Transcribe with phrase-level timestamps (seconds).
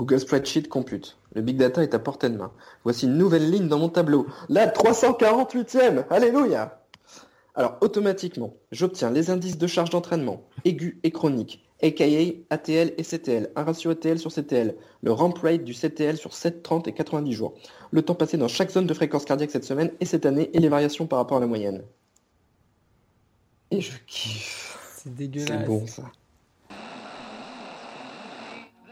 [0.00, 1.18] Google Spreadsheet compute.
[1.34, 2.50] Le big data est à portée de main.
[2.84, 4.26] Voici une nouvelle ligne dans mon tableau.
[4.48, 6.80] La 348e Alléluia
[7.54, 12.06] Alors, automatiquement, j'obtiens les indices de charge d'entraînement, aigus et chroniques, aka
[12.48, 16.62] ATL et CTL, un ratio ATL sur CTL, le ramp rate du CTL sur 7,
[16.62, 17.52] 30 et 90 jours,
[17.90, 20.60] le temps passé dans chaque zone de fréquence cardiaque cette semaine et cette année et
[20.60, 21.82] les variations par rapport à la moyenne.
[23.70, 24.78] Et je kiffe.
[24.96, 25.60] C'est dégueulasse.
[25.60, 26.04] C'est bon ça.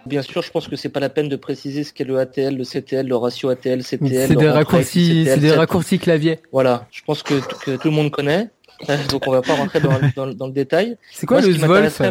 [0.06, 2.56] Bien sûr, je pense que c'est pas la peine de préciser ce qu'est le ATL,
[2.56, 4.26] le CTL, le ratio ATL, CTL.
[4.28, 6.38] C'est des raccourcis, c'est des raccourcis clavier.
[6.52, 8.48] Voilà, je pense que, que tout le monde connaît.
[8.88, 10.96] Euh, Donc on va pas rentrer dans, dans- dans le détail.
[11.12, 11.58] C'est quoi Moi, le ce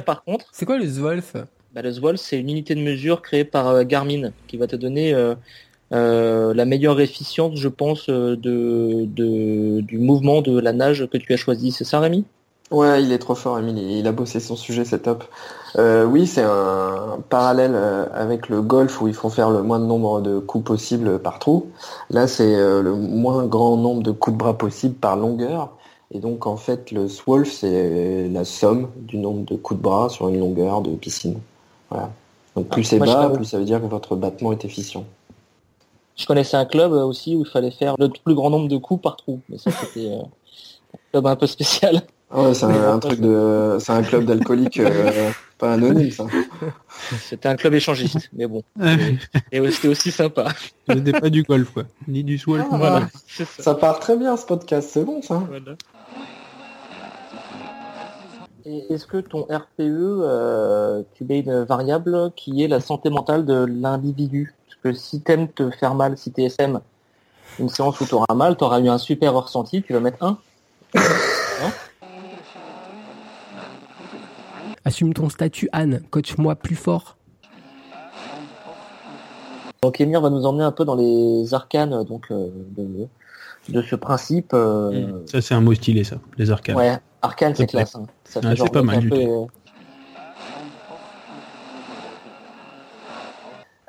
[0.01, 1.33] par contre, C'est quoi le Zvolf
[1.73, 4.75] bah, le Zvolf, c'est une unité de mesure créée par euh, Garmin qui va te
[4.75, 5.35] donner euh,
[5.93, 11.17] euh, la meilleure efficience, je pense, euh, de, de- du mouvement de la nage que
[11.17, 11.71] tu as choisi.
[11.71, 12.25] C'est ça, Rémi?
[12.69, 13.77] Ouais, il est trop fort, Emile.
[13.77, 15.23] Il a bossé son sujet, c'est top.
[15.77, 19.79] Euh, oui, c'est un parallèle euh, avec le golf où ils font faire le moins
[19.79, 21.67] de nombre de coups possible par trou.
[22.09, 25.69] Là, c'est euh, le moins grand nombre de coups de bras possible par longueur.
[26.11, 30.09] Et donc, en fait, le swolf, c'est la somme du nombre de coups de bras
[30.09, 31.39] sur une longueur de piscine.
[31.89, 32.11] Voilà.
[32.55, 35.05] Donc, plus Ah, c'est bas, plus ça veut dire que votre battement est efficient.
[36.17, 38.77] Je connaissais un club euh, aussi où il fallait faire le plus grand nombre de
[38.77, 39.39] coups par trou.
[39.49, 42.01] Mais ça, c'était euh, un club un peu spécial.
[42.29, 46.25] Ah ouais, c'est un, un truc de, c'est un club d'alcooliques, euh, pas anonyme, ça.
[47.21, 48.63] C'était un club échangiste, mais bon.
[49.51, 50.49] Et et c'était aussi sympa.
[50.89, 51.83] C'était pas du golf, quoi.
[52.07, 52.65] Ni du swell.
[52.69, 53.45] Ah, Voilà, ça.
[53.45, 55.41] Ça part très bien, ce podcast, c'est bon, ça.
[55.47, 55.77] Voilà.
[58.65, 63.45] Et Est-ce que ton RPE, euh, tu mets une variable qui est la santé mentale
[63.45, 64.53] de l'individu?
[64.67, 66.81] Parce que si t'aimes te faire mal, si t'es SM,
[67.59, 70.21] une séance où tu auras mal, tu auras eu un super ressenti, tu vas mettre
[70.21, 70.37] 1.
[74.87, 76.01] Assume ton statut, Anne.
[76.11, 77.17] Coach-moi plus fort.
[79.81, 83.05] Donc Emir va nous emmener un peu dans les arcanes donc, euh, de,
[83.67, 84.51] de ce principe.
[84.53, 86.15] euh, Ça, c'est un mot stylé, ça.
[86.37, 86.77] Les arcanes.
[86.77, 87.95] Ouais, arcane c'est classe.
[87.95, 88.05] hein.
[88.23, 89.29] Ça Ouais, c'est pas mal un du peu, tout.
[89.29, 89.45] euh,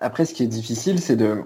[0.00, 1.42] Après, ce qui est difficile, c'est de,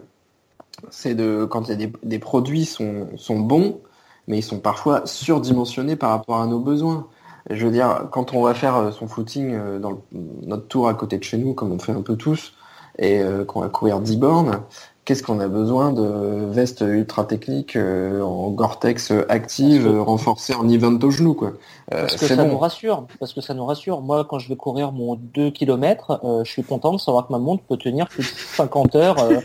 [0.89, 3.81] c'est de, quand il y a des, des produits sont, sont bons,
[4.29, 7.07] mais ils sont parfois surdimensionnés par rapport à nos besoins.
[7.51, 9.99] Je veux dire, quand on va faire euh, son footing euh, dans le-
[10.47, 12.53] notre tour à côté de chez nous, comme on fait un peu tous,
[12.99, 14.61] et euh, qu'on va courir 10 bornes,
[15.05, 16.03] qu'est-ce qu'on a besoin de
[16.51, 21.49] veste ultra technique euh, en Gore-Tex active, euh, renforcée en event au genou, quoi.
[21.93, 22.51] Euh, Parce que ça bon.
[22.53, 23.07] nous rassure.
[23.19, 24.01] Parce que ça nous rassure.
[24.03, 27.39] Moi, quand je vais courir mon 2 km, je suis content de savoir que ma
[27.39, 29.41] montre peut tenir plus de 50 heures euh,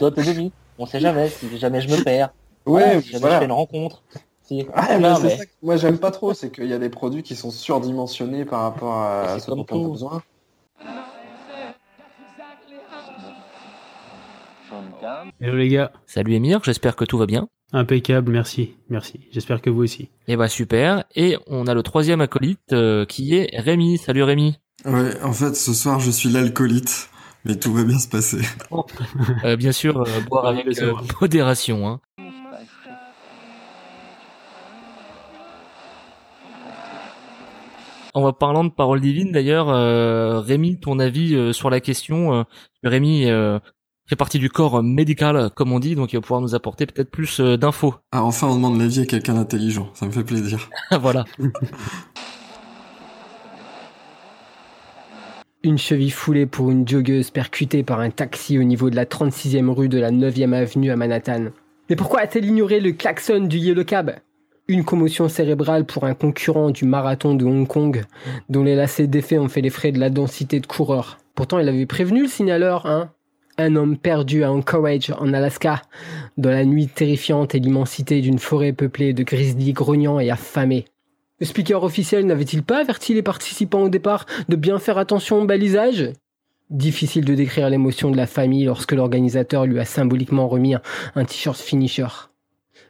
[0.00, 0.52] d'autonomie.
[0.78, 1.28] On sait jamais.
[1.28, 2.30] Si jamais je me perds.
[2.66, 3.34] Ouais, Voilà, si jamais voilà.
[3.36, 4.02] je fais une rencontre.
[4.48, 4.54] Si...
[4.54, 6.78] Ouais, Non, mais c'est mais ça que moi j'aime pas trop, c'est qu'il y a
[6.78, 10.22] des produits qui sont surdimensionnés par rapport à C'est ce dont on a besoin.
[15.40, 15.92] Hello les gars.
[16.06, 17.48] Salut Emir, j'espère que tout va bien.
[17.74, 18.74] Impeccable, merci.
[18.88, 19.20] Merci.
[19.32, 20.08] J'espère que vous aussi.
[20.26, 21.04] Et bah super.
[21.14, 23.98] Et on a le troisième acolyte euh, qui est Rémi.
[23.98, 24.58] Salut Rémi.
[24.86, 27.10] Ouais, en fait, ce soir, je suis l'alcoolite,
[27.44, 28.40] mais tout va bien se passer.
[29.44, 31.86] Euh, bien sûr, euh, boire avec euh, modération.
[31.86, 32.00] Hein.
[38.18, 42.34] En parlant de paroles divines, d'ailleurs, euh, Rémi, ton avis euh, sur la question.
[42.34, 42.42] euh,
[42.82, 43.60] Rémi euh,
[44.08, 47.10] fait partie du corps médical, comme on dit, donc il va pouvoir nous apporter peut-être
[47.12, 47.94] plus euh, d'infos.
[48.10, 49.88] Ah, enfin, on demande l'avis à quelqu'un d'intelligent.
[49.94, 50.68] Ça me fait plaisir.
[51.00, 51.26] voilà.
[55.62, 59.68] Une cheville foulée pour une joggeuse percutée par un taxi au niveau de la 36e
[59.70, 61.46] rue de la 9e avenue à Manhattan.
[61.88, 64.16] Mais pourquoi a-t-elle ignoré le klaxon du Yellow Cab?
[64.70, 68.04] Une commotion cérébrale pour un concurrent du marathon de Hong Kong,
[68.50, 71.16] dont les lacets d'effet ont fait les frais de la densité de coureurs.
[71.34, 73.10] Pourtant, il avait prévenu le signaleur, hein
[73.56, 75.80] Un homme perdu à Anchorage, en Alaska,
[76.36, 80.84] dans la nuit terrifiante et l'immensité d'une forêt peuplée de grizzlies grognants et affamés.
[81.40, 85.46] Le speaker officiel n'avait-il pas averti les participants au départ de bien faire attention au
[85.46, 86.12] balisage?
[86.68, 90.82] Difficile de décrire l'émotion de la famille lorsque l'organisateur lui a symboliquement remis un,
[91.14, 92.08] un t-shirt finisher.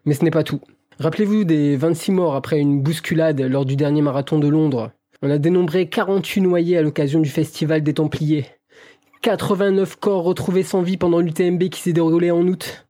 [0.06, 0.60] Mais ce n'est pas tout.
[1.00, 4.90] Rappelez-vous des 26 morts après une bousculade lors du dernier marathon de Londres.
[5.22, 8.46] On a dénombré 48 noyés à l'occasion du festival des Templiers.
[9.22, 12.88] 89 corps retrouvés sans vie pendant l'UTMB qui s'est déroulé en août.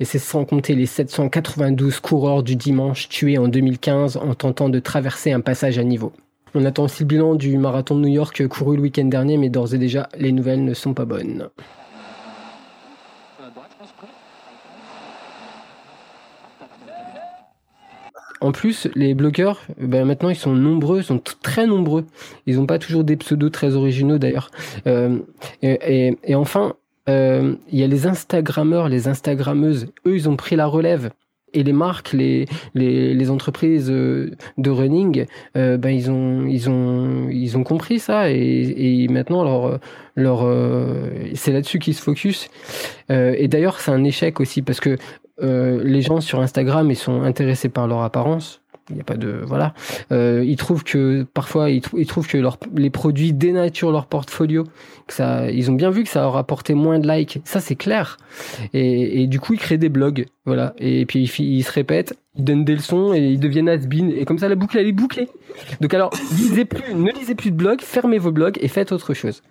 [0.00, 4.80] Et c'est sans compter les 792 coureurs du dimanche tués en 2015 en tentant de
[4.80, 6.12] traverser un passage à niveau.
[6.56, 9.50] On attend aussi le bilan du marathon de New York couru le week-end dernier, mais
[9.50, 11.48] d'ores et déjà, les nouvelles ne sont pas bonnes.
[18.40, 22.06] En plus, les blogueurs, ben maintenant, ils sont nombreux, sont très nombreux.
[22.46, 24.50] Ils n'ont pas toujours des pseudos très originaux d'ailleurs.
[24.86, 25.18] Euh,
[25.62, 26.74] et, et, et enfin,
[27.08, 29.88] euh, il y a les Instagrammeurs, les Instagrammeuses.
[30.06, 31.10] Eux, ils ont pris la relève.
[31.52, 35.26] Et les marques, les, les, les entreprises euh, de running,
[35.56, 39.80] euh, ben ils ont ils ont ils ont compris ça et, et maintenant leur
[40.14, 42.48] leur euh, c'est là-dessus qu'ils se focus.
[43.08, 44.96] Et d'ailleurs, c'est un échec aussi parce que
[45.42, 48.60] euh, les gens sur Instagram, ils sont intéressés par leur apparence.
[48.90, 49.72] Il n'y a pas de voilà.
[50.10, 52.38] Euh, ils trouvent que parfois ils, ils trouvent que
[52.74, 54.64] les produits dénaturent leur portfolio.
[55.06, 57.38] Que ça, ils ont bien vu que ça leur apportait moins de likes.
[57.44, 58.16] Ça c'est clair.
[58.72, 60.74] Et, du coup ils créent des blogs, voilà.
[60.78, 64.38] Et puis ils, se répètent, ils donnent des leçons et ils deviennent has Et comme
[64.38, 65.28] ça la boucle elle est bouclée.
[65.80, 69.14] Donc alors lisez plus, ne lisez plus de blogs, fermez vos blogs et faites autre
[69.14, 69.42] chose.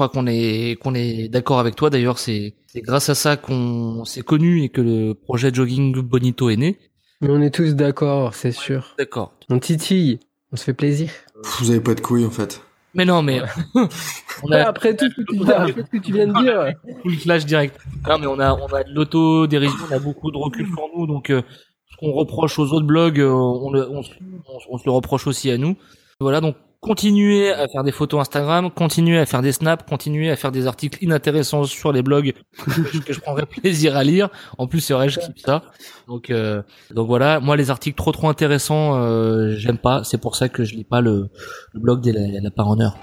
[0.00, 1.90] Crois qu'on est qu'on est d'accord avec toi.
[1.90, 6.48] D'ailleurs, c'est c'est grâce à ça qu'on s'est connu et que le projet Jogging Bonito
[6.48, 6.78] est né.
[7.20, 8.94] Mais on est tous d'accord, c'est sûr.
[8.96, 9.34] D'accord.
[9.50, 10.18] On titille,
[10.52, 11.10] on se fait plaisir.
[11.58, 12.62] Vous avez pas de couilles en fait.
[12.94, 13.42] Mais non, mais
[13.74, 16.72] on Ouais, a après tout ce que tu, après ce que tu viens de dire.
[17.02, 17.76] full flash direct.
[18.08, 21.06] Non, mais on a on a de l'autodérision, on a beaucoup de recul sur nous,
[21.06, 21.42] donc euh,
[21.90, 25.26] ce qu'on reproche aux autres blogs, euh, on, le, on, on on se le reproche
[25.26, 25.76] aussi à nous.
[26.20, 30.36] Voilà, donc continuez à faire des photos Instagram, continuez à faire des snaps, continuez à
[30.36, 32.32] faire des articles inintéressants sur les blogs
[33.06, 34.28] que je prendrai plaisir à lire.
[34.58, 35.62] En plus, c'est vrai, je kiffe ça.
[36.08, 37.40] Donc, euh, donc voilà.
[37.40, 40.04] Moi, les articles trop trop intéressants, euh, j'aime pas.
[40.04, 41.28] C'est pour ça que je lis pas le,
[41.72, 42.96] le blog des la, la part en heure.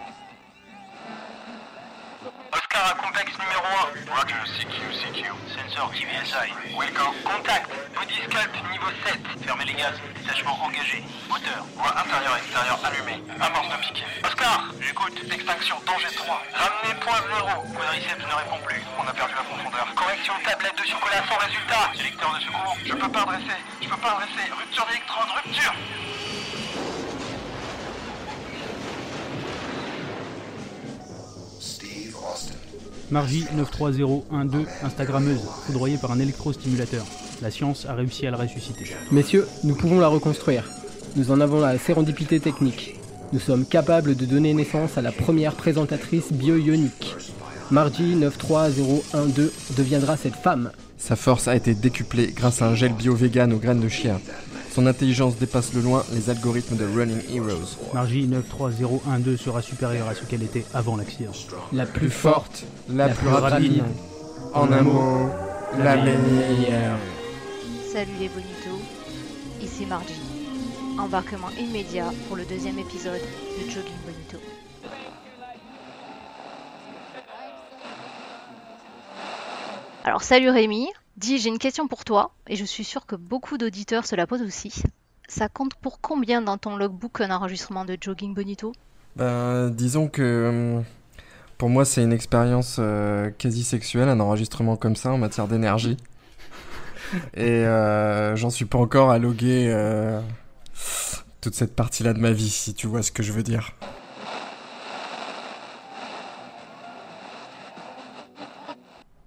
[2.51, 3.65] Oscar à complexe numéro
[4.09, 4.15] 1.
[4.15, 5.25] Roger, CQ, CQ.
[5.53, 6.50] Sensor TVSI.
[6.77, 7.13] Welcome.
[7.24, 7.69] Contact.
[7.94, 9.19] Body sculpt niveau 7.
[9.45, 9.94] Fermez les gaz.
[10.27, 11.03] Sèchement engagé.
[11.77, 13.21] Voie intérieure et extérieure allumée.
[13.39, 14.09] Amorce de piquet.
[14.25, 15.13] Oscar, j'écoute.
[15.31, 15.75] Extinction.
[15.85, 16.41] Danger 3.
[16.57, 17.69] Ramenez point 0.
[17.77, 18.81] Quadriceps ne répond plus.
[18.97, 19.88] On a perdu la profondeur.
[19.95, 21.83] Correction tablette de chocolat sans résultat.
[22.01, 22.74] Électeur de secours.
[22.83, 23.59] Je peux pas adresser.
[23.81, 24.45] Je peux pas adresser.
[24.50, 25.29] Rupture d'électrode.
[25.38, 25.74] Rupture.
[33.09, 37.06] Margie 93012, Instagrammeuse, foudroyée par un électrostimulateur.
[37.41, 38.95] La science a réussi à le ressusciter.
[39.12, 40.65] Messieurs, nous pouvons la reconstruire.
[41.18, 42.96] Nous en avons la sérendipité technique.
[43.34, 47.15] Nous sommes capables de donner naissance à la première présentatrice bio-ionique.
[47.72, 50.72] Margie 93012 deviendra cette femme.
[51.00, 54.22] Sa force a été décuplée grâce à un gel bio-vegan aux graines de chien.
[54.72, 57.77] Son intelligence dépasse de loin les algorithmes de Running Heroes.
[57.96, 61.32] Margie 93012 sera supérieure à ce qu'elle était avant l'accident.
[61.74, 63.84] La Plus plus forte, forte, la, la plus plus rapide, rapide.
[64.53, 65.30] en un mot,
[65.84, 67.00] la meilleure.
[67.91, 68.84] Salut les bonitos,
[69.63, 70.13] ici Margie.
[71.00, 74.38] Embarquement immédiat pour le deuxième épisode de Jogging Bonito.
[80.04, 80.88] Alors salut Rémi,
[81.18, 84.25] dis j'ai une question pour toi et je suis sûre que beaucoup d'auditeurs se la
[84.25, 84.82] posent aussi.
[85.27, 88.74] Ça compte pour combien dans ton logbook un enregistrement de Jogging Bonito?
[89.16, 90.84] Ben, disons que hum,
[91.60, 95.98] pour moi c'est une expérience euh, quasi sexuelle, un enregistrement comme ça en matière d'énergie.
[97.36, 100.20] Et euh, j'en suis pas encore à loguer euh,
[101.41, 103.72] toute cette partie-là de ma vie, si tu vois ce que je veux dire.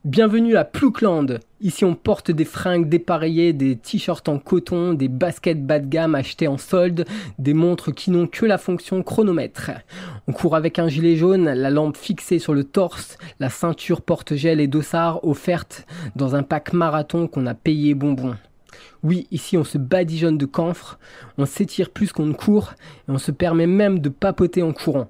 [0.07, 1.41] Bienvenue à Ploukland.
[1.61, 6.15] Ici, on porte des fringues dépareillées, des t-shirts en coton, des baskets bas de gamme
[6.15, 7.05] achetées en solde,
[7.39, 9.71] des montres qui n'ont que la fonction chronomètre.
[10.27, 14.59] On court avec un gilet jaune, la lampe fixée sur le torse, la ceinture porte-gel
[14.59, 18.37] et dossard offerte dans un pack marathon qu'on a payé bonbon.
[19.03, 20.99] Oui, ici on se badigeonne de camphre,
[21.39, 22.75] on s'étire plus qu'on ne court
[23.09, 25.09] et on se permet même de papoter en courant.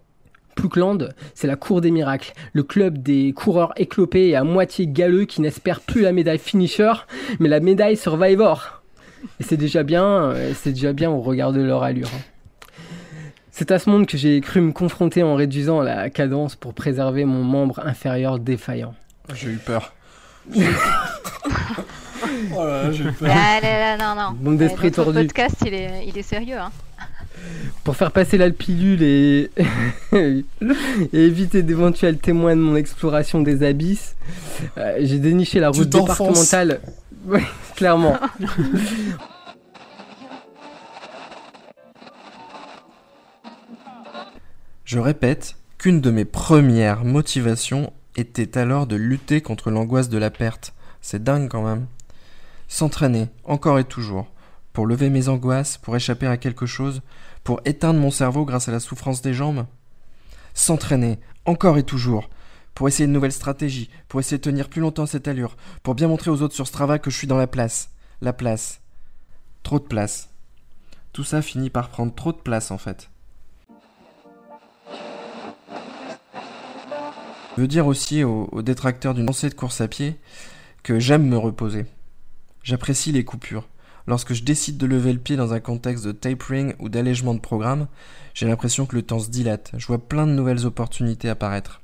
[0.54, 5.25] Ploukland, c'est la cour des miracles, le club des coureurs éclopés et à moitié galeux
[5.25, 6.92] qui n'espèrent plus la médaille finisher,
[7.38, 8.82] mais la médaille survivor.
[9.38, 12.09] Et c'est déjà bien, euh, c'est déjà bien au regard de leur allure.
[12.14, 12.20] hein.
[13.50, 17.25] C'est à ce monde que j'ai cru me confronter en réduisant la cadence pour préserver
[17.25, 18.94] mon membre inférieur défaillant.
[19.35, 19.92] J'ai eu peur.
[22.56, 23.28] oh là là, j'ai eu peur.
[23.28, 24.52] Là, là, là, non, non.
[24.52, 25.26] D'esprits notre tordus.
[25.26, 26.59] podcast, il est, il est sérieux.
[26.59, 26.70] Hein.
[27.85, 29.50] Pour faire passer la pilule et,
[30.12, 30.44] et
[31.12, 34.16] éviter d'éventuels témoins de mon exploration des abysses,
[34.76, 36.80] euh, j'ai déniché la route départementale.
[37.26, 37.40] Oui,
[37.76, 38.16] clairement.
[44.87, 50.30] Je répète qu'une de mes premières motivations était alors de lutter contre l'angoisse de la
[50.30, 50.73] perte.
[51.00, 51.87] C'est dingue quand même.
[52.71, 54.29] S'entraîner, encore et toujours,
[54.73, 57.03] pour lever mes angoisses, pour échapper à quelque chose,
[57.43, 59.67] pour éteindre mon cerveau grâce à la souffrance des jambes.
[60.55, 62.31] S'entraîner, encore et toujours,
[62.77, 66.07] pour essayer une nouvelle stratégie, pour essayer de tenir plus longtemps cette allure, pour bien
[66.07, 67.91] montrer aux autres sur Strava que je suis dans la place.
[68.21, 68.81] La place.
[69.65, 70.31] Trop de place.
[71.12, 73.11] Tout ça finit par prendre trop de place en fait.
[77.57, 80.21] Je veux dire aussi aux, aux détracteurs d'une lancée de course à pied
[80.85, 81.85] que j'aime me reposer.
[82.62, 83.69] J'apprécie les coupures.
[84.07, 87.40] Lorsque je décide de lever le pied dans un contexte de tapering ou d'allègement de
[87.40, 87.87] programme,
[88.35, 89.73] j'ai l'impression que le temps se dilate.
[89.76, 91.81] Je vois plein de nouvelles opportunités apparaître.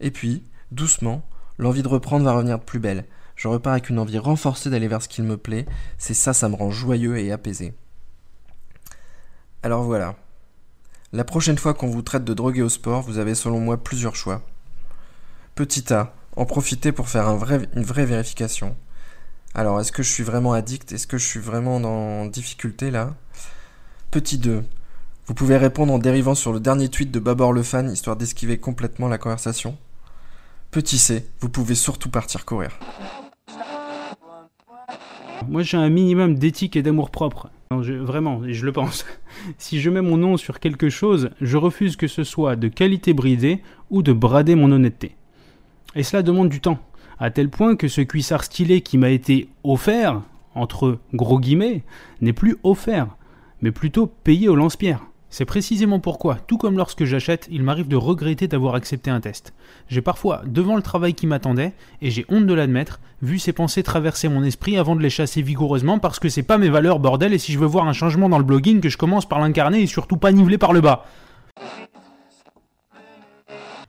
[0.00, 1.22] Et puis, doucement,
[1.58, 3.04] l'envie de reprendre va revenir de plus belle.
[3.36, 5.66] Je repars avec une envie renforcée d'aller vers ce qu'il me plaît.
[5.98, 7.74] C'est ça, ça me rend joyeux et apaisé.
[9.62, 10.16] Alors voilà.
[11.12, 14.16] La prochaine fois qu'on vous traite de drogué au sport, vous avez selon moi plusieurs
[14.16, 14.42] choix.
[15.54, 18.76] Petit A, en profiter pour faire une vraie vérification.
[19.58, 20.92] Alors, est-ce que je suis vraiment addict?
[20.92, 23.14] Est-ce que je suis vraiment en difficulté là?
[24.10, 24.62] Petit 2.
[25.24, 28.58] Vous pouvez répondre en dérivant sur le dernier tweet de Babor le fan, histoire d'esquiver
[28.58, 29.78] complètement la conversation.
[30.70, 31.26] Petit C.
[31.40, 32.78] Vous pouvez surtout partir courir.
[35.48, 37.48] Moi, j'ai un minimum d'éthique et d'amour propre.
[37.70, 39.06] Vraiment, je le pense.
[39.58, 43.14] Si je mets mon nom sur quelque chose, je refuse que ce soit de qualité
[43.14, 45.16] bridée ou de brader mon honnêteté.
[45.94, 46.78] Et cela demande du temps,
[47.18, 50.22] à tel point que ce cuissard stylé qui m'a été offert,
[50.54, 51.82] entre gros guillemets,
[52.20, 53.08] n'est plus offert,
[53.60, 55.00] mais plutôt payé au lance-pierre.
[55.28, 59.52] C'est précisément pourquoi, tout comme lorsque j'achète, il m'arrive de regretter d'avoir accepté un test.
[59.88, 63.82] J'ai parfois devant le travail qui m'attendait, et j'ai honte de l'admettre, vu ces pensées
[63.82, 67.34] traverser mon esprit avant de les chasser vigoureusement parce que c'est pas mes valeurs, bordel,
[67.34, 69.82] et si je veux voir un changement dans le blogging, que je commence par l'incarner
[69.82, 71.04] et surtout pas niveler par le bas.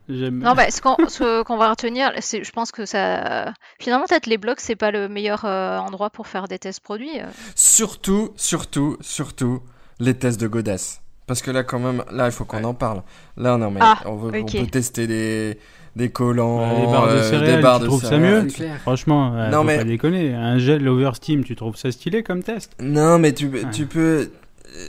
[0.09, 3.51] J'aime- Non, bah, ce qu'on ce qu'on va retenir, c'est, je pense que ça.
[3.79, 7.19] Finalement, peut-être les blogs, c'est pas le meilleur euh, endroit pour faire des tests produits.
[7.19, 7.25] euh.
[7.55, 9.61] Surtout, surtout, surtout,
[9.99, 10.99] les tests de Godas.
[11.25, 13.03] Parce que là, quand même, là, il faut qu'on en parle.
[13.35, 15.59] Là, non, mais Ah, on, veut, on peut tester des,
[15.97, 18.47] des collants, Ouais, les barres de euh, céréales, des barres tu de trouves ça mieux?
[18.47, 18.77] C'est clair.
[18.79, 20.33] Franchement, euh, Non, faut mais- pas déconner.
[20.33, 22.71] Un gel Oversteam, tu trouves ça stylé comme test?
[22.79, 23.63] Non, mais tu, Ouais.
[23.73, 24.31] tu peux.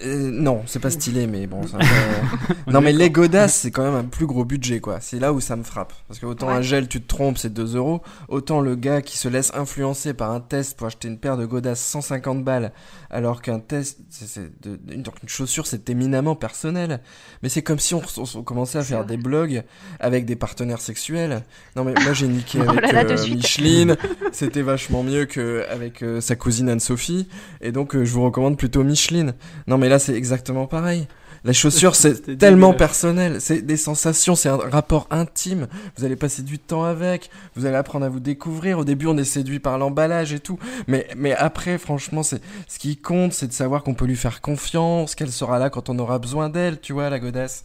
[0.05, 1.67] Euh, non, c'est pas stylé, mais bon.
[1.67, 1.79] ça
[2.67, 4.99] non, mais les Godas, c'est quand même un plus gros budget, quoi.
[5.01, 5.93] C'est là où ça me frappe.
[6.09, 6.55] Parce que autant Ouais.
[6.55, 8.03] un gel, tu te trompes, c'est 2 euros.
[8.29, 11.47] Autant le gars qui se laisse influencer par un test pour acheter une paire de
[11.47, 12.73] Godas 150 balles,
[13.11, 17.01] alors qu'un test, c'est, de- une, donc une chaussure, c'est éminemment personnel.
[17.43, 18.03] Mais c'est comme si on,
[18.35, 19.63] on- commençait à faire des blogs
[20.01, 21.43] avec des partenaires sexuels.
[21.77, 23.27] Non, mais moi, j'ai niqué Oh avec là là, de euh.
[23.35, 23.97] Micheline.
[24.33, 27.29] C'était vachement mieux qu'avec euh, sa cousine Anne-Sophie.
[27.61, 29.35] Et donc, euh, je vous recommande plutôt Micheline.
[29.69, 31.07] Non, mais là, c'est exactement pareil.
[31.45, 33.41] La chaussure, c'est tellement personnel.
[33.41, 35.69] C'est des sensations, c'est un rapport intime.
[35.97, 37.31] Vous allez passer du temps avec.
[37.55, 38.79] Vous allez apprendre à vous découvrir.
[38.81, 40.59] Au début, on est séduit par l'emballage et tout.
[40.89, 44.41] Mais, mais après, franchement, c'est, ce qui compte, c'est de savoir qu'on peut lui faire
[44.41, 47.63] confiance, qu'elle sera là quand on aura besoin d'elle, tu vois, la godasse.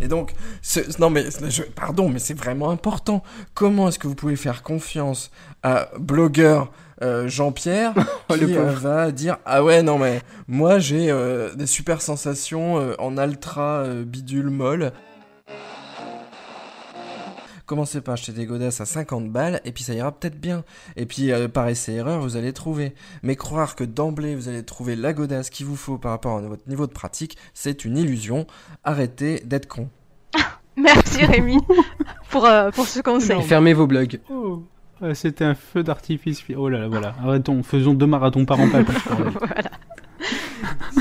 [0.00, 0.34] Et donc,
[0.98, 3.22] non, mais, je- pardon, mais c'est vraiment important.
[3.54, 5.30] Comment est-ce que vous pouvez faire confiance
[5.62, 6.70] à blogueur
[7.02, 7.94] euh, Jean-Pierre
[8.30, 12.78] Oh, qui euh, va dire ah ouais non mais moi j'ai euh, des super sensations
[12.78, 14.92] euh, en ultra euh, bidule molle
[17.66, 20.64] Commencez par acheter des godasses à 50 balles et puis ça ira peut-être bien.
[20.96, 22.94] Et puis euh, par essai erreur vous allez trouver.
[23.22, 26.42] Mais croire que d'emblée vous allez trouver la godasse qu'il vous faut par rapport à
[26.42, 28.46] votre niveau de pratique, c'est une illusion.
[28.84, 29.88] Arrêtez d'être con.
[30.76, 31.56] Merci Rémi
[32.30, 33.42] pour, euh, pour ce conseil.
[33.42, 34.20] Fermez vos blogs.
[34.30, 34.62] Oh,
[35.12, 36.42] C'était un feu d'artifice.
[36.56, 37.14] Oh là là, voilà.
[37.22, 38.84] Arrêtons, faisons deux marathons par an, voilà.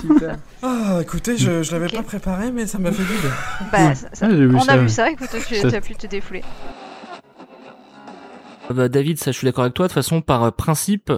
[0.01, 0.35] Super.
[0.61, 3.29] Ah écoutez je, je l'avais pas préparé mais ça m'a fait du bien.
[3.71, 4.73] Bah, ça- ça- Ah, on ça.
[4.73, 6.41] a vu ça, écoute, tu Ça- as pu te défouler.
[8.73, 9.85] Bah, David, ça, je suis d'accord avec toi.
[9.85, 11.11] De toute façon, par euh, principe,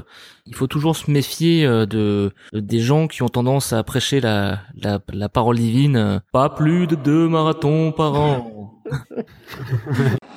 [0.47, 4.19] il faut toujours se méfier euh, de, de- des gens qui ont tendance à prêcher
[4.19, 5.95] la, la, la parole divine.
[5.95, 8.73] euh, Pas plus de deux marathons par an.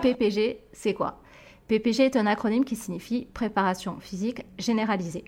[0.00, 1.20] PPG, c'est quoi?
[1.68, 5.24] PPG est un acronyme qui signifie préparation physique généralisée.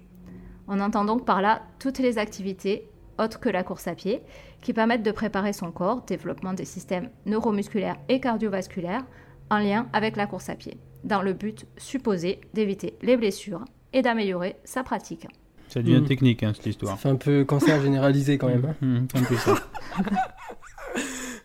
[0.68, 2.88] On entend donc par là toutes les activités
[3.18, 4.22] autres que la course à pied
[4.60, 9.04] qui permettent de préparer son corps, développement des systèmes neuromusculaires et cardiovasculaires
[9.50, 14.02] en lien avec la course à pied, dans le but supposé d'éviter les blessures et
[14.02, 15.26] d'améliorer sa pratique.
[15.68, 16.06] Ça devient Mm.
[16.06, 16.98] technique, hein, cette Ça histoire.
[16.98, 18.64] fait un peu cancer généralisé quand même.
[18.64, 18.74] hein.
[18.82, 19.54] Hum, c'est un peu ça.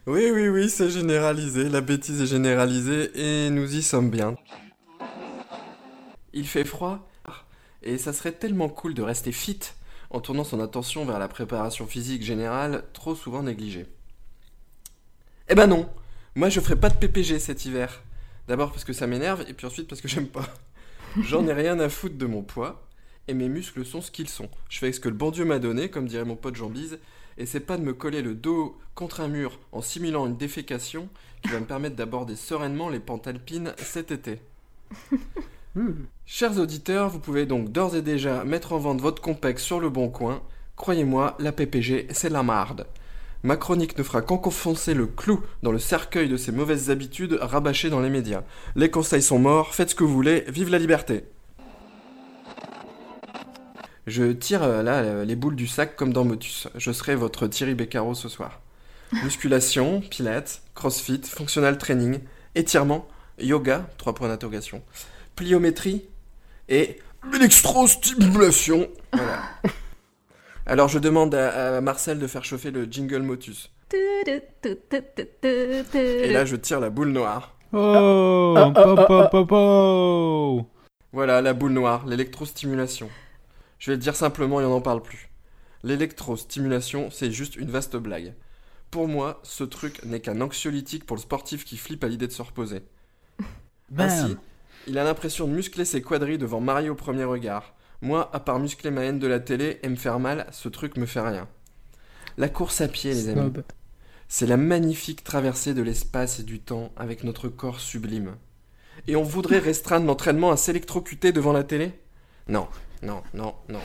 [0.07, 4.37] Oui oui oui c'est généralisé, la bêtise est généralisée et nous y sommes bien.
[6.31, 7.09] Il fait froid
[7.83, 9.59] et ça serait tellement cool de rester fit
[10.09, 13.85] en tournant son attention vers la préparation physique générale trop souvent négligée.
[15.49, 15.89] Eh ben non,
[16.35, 18.01] moi je ferai pas de PPG cet hiver.
[18.47, 20.47] D'abord parce que ça m'énerve et puis ensuite parce que j'aime pas.
[21.21, 22.87] J'en ai rien à foutre de mon poids
[23.27, 24.49] et mes muscles sont ce qu'ils sont.
[24.69, 26.97] Je fais ce que le bon Dieu m'a donné, comme dirait mon pote Jean Bise,
[27.46, 31.08] c'est pas de me coller le dos contre un mur en simulant une défécation
[31.44, 34.39] qui va me permettre d'aborder sereinement les pentes alpines cet été.
[35.75, 36.06] Hmm.
[36.25, 39.91] Chers auditeurs, vous pouvez donc d'ores et déjà mettre en vente votre complexe sur le
[39.91, 40.41] bon coin.
[40.75, 42.88] Croyez-moi, la PPG, c'est la marde.
[43.44, 47.91] Ma chronique ne fera qu'enfoncer le clou dans le cercueil de ces mauvaises habitudes rabâchées
[47.91, 48.41] dans les médias.
[48.75, 51.25] Les conseils sont morts, faites ce que vous voulez, vive la liberté.
[54.07, 56.69] Je tire euh, là euh, les boules du sac comme dans Motus.
[56.75, 58.61] Je serai votre Thierry Beccaro ce soir.
[59.23, 62.19] Musculation, pilates, crossfit, functional training,
[62.55, 63.05] étirement,
[63.37, 64.81] yoga, trois points d'interrogation,
[65.35, 66.05] pliométrie
[66.69, 66.99] et
[67.33, 68.87] électrostimulation.
[69.11, 69.41] Voilà.
[70.65, 73.71] Alors je demande à, à Marcel de faire chauffer le jingle Motus.
[73.93, 74.23] Et
[76.31, 77.55] là je tire la boule noire.
[77.73, 80.63] Oh, Ah, ah, ah.
[81.13, 83.09] Voilà la boule noire, l'électrostimulation.
[83.79, 85.29] Je vais le dire simplement et on n'en parle plus.
[85.84, 88.34] L'électrostimulation, c'est juste une vaste blague.
[88.91, 92.32] Pour moi, ce truc n'est qu'un anxiolytique pour le sportif qui flippe à l'idée de
[92.32, 92.82] se reposer.
[93.89, 94.10] Bam.
[94.10, 94.38] Ainsi,
[94.88, 97.75] il a l'impression de muscler ses quadrilles devant Marie au premier regard.
[98.01, 100.97] Moi, à part muscler ma haine de la télé et me faire mal, ce truc
[100.97, 101.47] me fait rien.
[102.38, 103.51] La course à pied, les amis,
[104.28, 108.36] c'est la magnifique traversée de l'espace et du temps avec notre corps sublime.
[109.08, 111.93] Et on voudrait restreindre l'entraînement à s'électrocuter devant la télé?
[112.47, 112.67] Non,
[113.03, 113.79] non, non, non.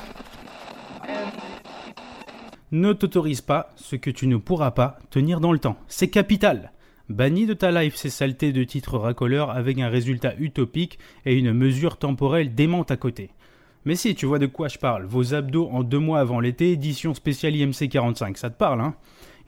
[2.70, 5.76] Ne t'autorise pas ce que tu ne pourras pas tenir dans le temps.
[5.88, 6.72] C'est capital.
[7.08, 11.52] Bannis de ta life ces saletés de titres racoleurs avec un résultat utopique et une
[11.52, 13.30] mesure temporelle démente à côté.
[13.84, 15.04] Mais si, tu vois de quoi je parle.
[15.04, 18.94] Vos abdos en deux mois avant l'été, édition spéciale IMC 45, ça te parle, hein?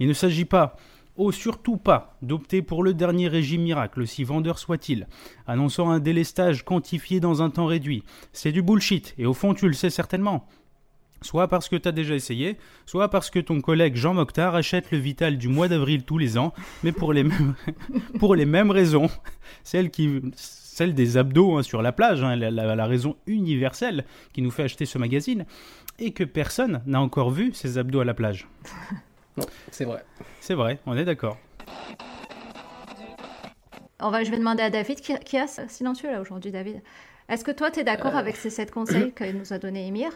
[0.00, 0.76] Il ne s'agit pas,
[1.16, 5.06] oh surtout pas, d'opter pour le dernier régime miracle, aussi vendeur soit-il,
[5.46, 8.02] annonçant un délestage quantifié dans un temps réduit.
[8.32, 10.46] C'est du bullshit, et au fond tu le sais certainement.
[11.22, 14.90] Soit parce que tu as déjà essayé, soit parce que ton collègue Jean Mokhtar achète
[14.90, 17.54] le Vital du mois d'avril tous les ans, mais pour les mêmes,
[18.18, 19.08] pour les mêmes raisons.
[19.62, 24.04] Celle, qui, celle des abdos hein, sur la plage, hein, la, la- la raison universelle
[24.34, 25.46] qui nous fait acheter ce magazine,
[25.98, 28.46] et que personne n'a encore vu ces abdos à la plage.
[29.36, 30.04] Non, c'est vrai.
[30.40, 31.36] C'est vrai, on est d'accord.
[34.00, 36.80] On va, je vais demander à David, qui, qui a ce silencieux là aujourd'hui, David.
[37.28, 38.18] Est-ce que toi, tu es d'accord Euh.
[38.18, 40.10] avec ces sept conseils que nous a donné Emir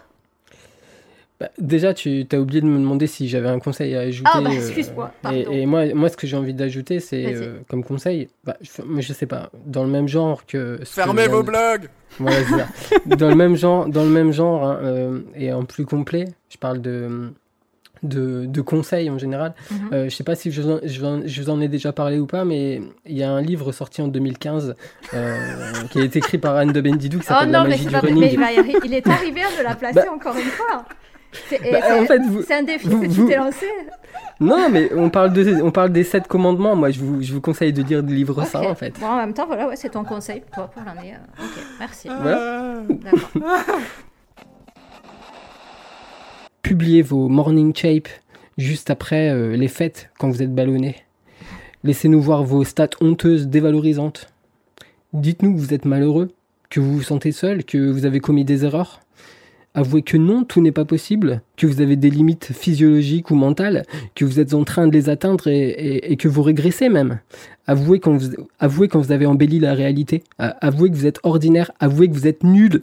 [1.41, 4.29] Bah, déjà, tu as oublié de me demander si j'avais un conseil à ajouter.
[4.35, 7.83] Ah, bah, euh, excuse-moi, et, moi, moi, ce que j'ai envie d'ajouter, c'est euh, comme
[7.83, 10.81] conseil, bah, je, mais je sais pas, dans le même genre que.
[10.85, 12.67] Fermez vos de- blogs Voilà,
[13.07, 16.27] dans le même genre, dans le même genre hein, euh, et en plus complet.
[16.51, 17.33] Je parle de
[18.03, 19.55] de, de conseils en général.
[19.71, 19.79] Mhm.
[19.93, 22.19] Euh, je sais pas si je, vous en- je, je vous en ai déjà parlé
[22.19, 24.75] ou pas, mais il y a un livre sorti en 2015
[25.15, 25.37] euh,
[25.91, 27.87] qui a été écrit par Anne de Bendidou qui Oh s'appelle non, La mais, magie
[27.87, 28.01] du pas...
[28.03, 28.31] mais running.
[28.33, 30.85] il, va y arri- il est arrivé à me la placer Bah- encore une fois.
[31.51, 33.67] C'est Bah, en fait, un défi vous- que tu vous- t'es lancé.
[34.41, 36.75] Non, mais on parle, de, on parle des sept commandements.
[36.75, 38.49] Moi, je vous, je vous conseille de lire des livres Ok.
[38.49, 38.99] saints, en fait.
[38.99, 41.15] Bon, en même temps, voilà, ouais, c'est ton conseil pour toi pour l'année.
[41.15, 42.09] euh, Ok, merci.
[42.09, 42.81] Voilà.
[42.89, 43.31] D'accord.
[46.69, 48.11] Publiez vos morning shapes
[48.59, 50.97] juste après euh, les fêtes quand vous êtes ballonné.
[51.83, 54.29] Laissez-nous voir vos stats honteuses, dévalorisantes.
[55.15, 56.29] Dites-nous que vous êtes malheureux,
[56.69, 59.01] que vous vous sentez seul, que vous avez commis des erreurs.
[59.73, 63.85] Avouez que non, tout n'est pas possible, que vous avez des limites physiologiques ou mentales,
[64.15, 67.21] que vous êtes en train de les atteindre et, que vous régressez même.
[67.67, 68.29] Avouez quand vous,
[68.59, 70.23] avouez quand vous avez embelli la réalité.
[70.37, 71.71] Avouez que vous êtes ordinaire.
[71.81, 72.83] Avouez que vous êtes nul.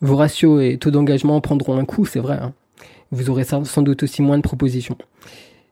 [0.00, 2.38] Vos ratios et taux d'engagement prendront un coup, c'est vrai.
[2.40, 2.52] hein.
[3.12, 4.98] Vous aurez sans doute aussi moins de propositions.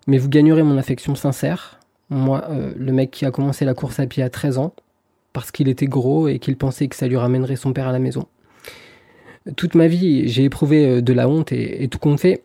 [0.07, 1.81] Mais vous gagnerez mon affection sincère.
[2.11, 4.73] Moi, euh, le mec qui a commencé la course à pied à 13 ans,
[5.33, 7.99] parce qu'il était gros et qu'il pensait que ça lui ramènerait son père à la
[7.99, 8.27] maison.
[9.57, 12.43] Toute ma vie, j'ai éprouvé euh, de la honte et, et tout compte fait,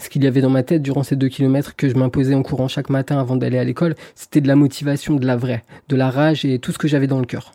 [0.00, 2.42] ce qu'il y avait dans ma tête durant ces deux kilomètres que je m'imposais en
[2.42, 5.96] courant chaque matin avant d'aller à l'école, c'était de la motivation, de la vraie, de
[5.96, 7.52] la rage et tout ce que j'avais dans le cœur.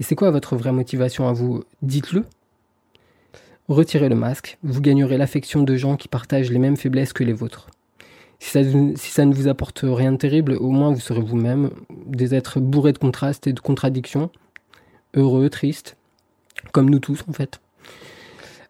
[0.00, 1.62] Et c'est quoi votre vraie motivation à vous?
[1.82, 2.24] Dites-le.
[3.68, 7.34] Retirez le masque, vous gagnerez l'affection de gens qui partagent les mêmes faiblesses que les
[7.34, 7.68] vôtres.
[8.40, 8.50] Si
[9.10, 11.70] ça, ne vous apporte rien de terrible, au moins vous serez vous-même
[12.06, 14.30] des êtres bourrés de contrastes et de contradictions,
[15.14, 15.96] heureux, tristes,
[16.72, 17.60] comme nous tous en fait.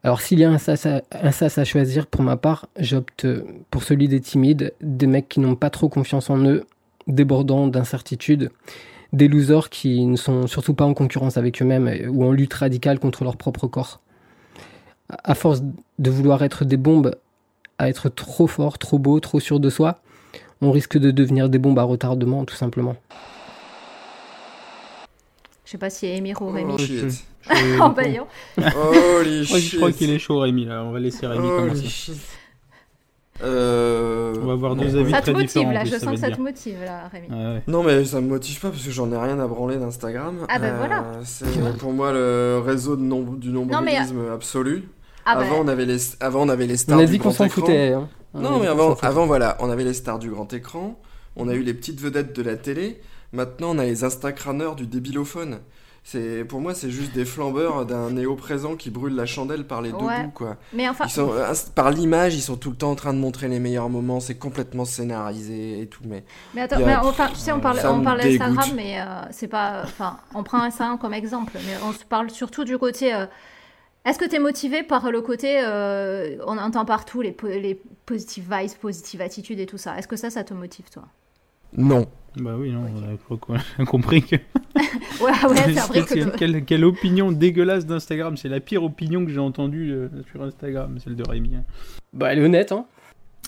[0.03, 3.27] Alors s'il y a un sas, à, un sas à choisir pour ma part, j'opte
[3.71, 6.67] pour celui des timides, des mecs qui n'ont pas trop confiance en eux,
[7.07, 8.51] débordants d'incertitudes,
[9.13, 12.99] des losers qui ne sont surtout pas en concurrence avec eux-mêmes ou en lutte radicale
[12.99, 14.01] contre leur propre corps.
[15.25, 15.63] À force
[15.99, 17.17] de vouloir être des bombes,
[17.79, 20.01] à être trop fort, trop beau, trop sûr de soi,
[20.63, 22.97] on risque de devenir des bombes à retardement, tout simplement.
[25.65, 26.73] Je sais pas si Émir ou Rémi.
[26.75, 26.99] Oh shit.
[27.11, 28.29] Je- En baillant.
[28.59, 30.83] Holy je crois qu'il est chaud, Rémi, là.
[30.85, 31.89] On va laisser Rémi Holy commencer.
[31.89, 32.17] shit.
[33.43, 35.73] Euh, Ouais, va avoir deux avis Ça te très motive différents.
[35.73, 37.29] là, je sens que ça te motive là, Rémi.
[37.29, 37.63] Ouais.
[37.67, 40.47] Non mais ça me motive pas parce que j'en ai rien à branler d'Instagram.
[40.49, 41.05] Ah ben voilà.
[41.25, 41.47] C'est
[41.79, 44.89] pour moi le réseau de nom- du nombrilisme absolu.
[45.27, 47.19] Ah bah, avant, on avait les, avant on avait les stars On a du dit
[47.19, 47.61] qu'on grand s'en écran.
[47.61, 47.93] foutait.
[47.93, 48.09] hein.
[48.35, 49.07] On a Non dit mais qu'on avant, s'en foutait.
[49.07, 50.99] avant voilà, on avait les stars du grand écran,
[51.37, 53.01] on a eu les petites vedettes de la télé,
[53.33, 55.59] maintenant on a les instacraneurs du débilophone.
[56.03, 59.91] C'est pour moi c'est juste des flambeurs d'un néo-présent qui brûle la chandelle par les
[59.93, 60.25] deux Ouais.
[60.25, 60.57] bouts quoi.
[60.73, 63.19] Mais enfin, Ils sont, euh, par l'image, ils sont tout le temps en train de
[63.19, 67.29] montrer les meilleurs moments, c'est complètement scénarisé et tout mais mais attends, a- mais enfin,
[67.29, 70.63] tu sais, on parle, ça on parle d'Instagram, mais euh, c'est pas, enfin, on prend
[70.63, 73.15] Instagram comme exemple, mais on se parle surtout du côté.
[73.15, 73.27] euh,
[74.07, 77.81] Est-ce que tu es motivé par le côté, euh, on entend partout les, po- les
[78.07, 79.99] positive vibes, positive attitude et tout ça?
[79.99, 81.05] Est-ce que ça, ça te motive toi?
[81.77, 82.07] Non.
[82.37, 83.41] Bah oui, non, on a cro-
[83.79, 84.37] on a compris que.
[85.21, 86.15] Ouais, ouais, c'est vrai que.
[86.15, 88.37] quelle, quelle- quelle opinion dégueulasse d'Instagram.
[88.37, 91.57] C'est la pire opinion que j'ai entendue euh, sur Instagram, celle de Rémi.
[91.57, 91.65] hein.
[92.15, 92.87] Bah, elle est honnête, hein.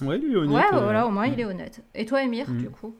[0.02, 0.50] Ouais, lui, honnête.
[0.54, 1.82] Ouais, euh, voilà, au moins il est honnête.
[1.94, 2.58] Et toi, Emir, Mm.
[2.58, 2.94] du coup?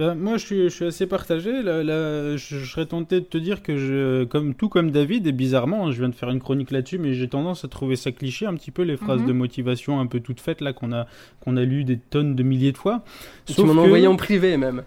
[0.00, 1.62] Bah, moi, je suis, je suis assez partagé.
[1.62, 5.26] Là, là, je, je serais tenté de te dire que, je, comme tout comme David,
[5.26, 7.96] et bizarrement, hein, je viens de faire une chronique là-dessus, mais j'ai tendance à trouver
[7.96, 9.26] ça cliché un petit peu, les phrases Mhm.
[9.26, 11.06] de motivation un peu toutes faites là qu'on a,
[11.40, 13.04] qu'on a lues des tonnes de milliers de fois.
[13.44, 14.84] Tu m'en que- envoyé en privé même.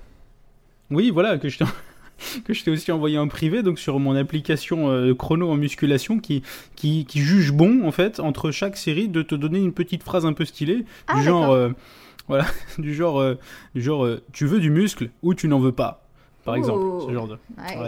[0.89, 1.65] Oui, voilà, que je t'ai
[2.45, 6.17] que je t'ai aussi envoyé en privé, donc sur mon application euh, chrono en musculation
[6.17, 6.41] qui,
[6.75, 10.25] qui, qui juge bon, en fait, entre chaque série, de te donner une petite phrase
[10.25, 11.53] un peu stylée, Ah, du genre, d'accord.
[11.55, 11.69] euh,
[12.27, 12.45] voilà,
[12.77, 13.37] du genre, euh,
[13.75, 16.03] du genre euh, tu veux du muscle ou tu n'en veux pas,
[16.45, 17.37] par exemple, ce genre de...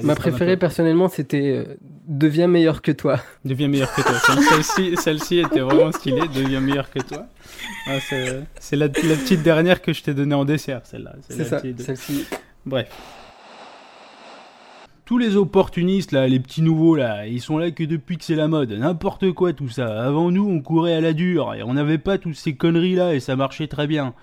[0.04, 1.76] Ma préférée personnellement, c'était euh,
[2.08, 3.19] Deviens meilleur que toi.
[3.45, 4.13] Deviens meilleur que toi.
[4.19, 7.26] Celle- Celle-ci celle-ci était vraiment stylée, deviens meilleur que toi.
[7.88, 7.93] Ah,
[8.60, 11.13] c'est la, la petite dernière que je t'ai donnée en dessert, celle-là.
[11.28, 12.26] C'est ça, petite- celle-ci.
[12.65, 12.88] Bref.
[15.06, 18.34] Tous les opportunistes, là, les petits nouveaux, là, ils sont là que depuis que c'est
[18.34, 18.72] la mode.
[18.72, 20.04] N'importe quoi, tout ça.
[20.04, 23.20] Avant nous, on courait à la dure et on n'avait pas toutes ces conneries-là et
[23.20, 24.15] ça marchait très bien.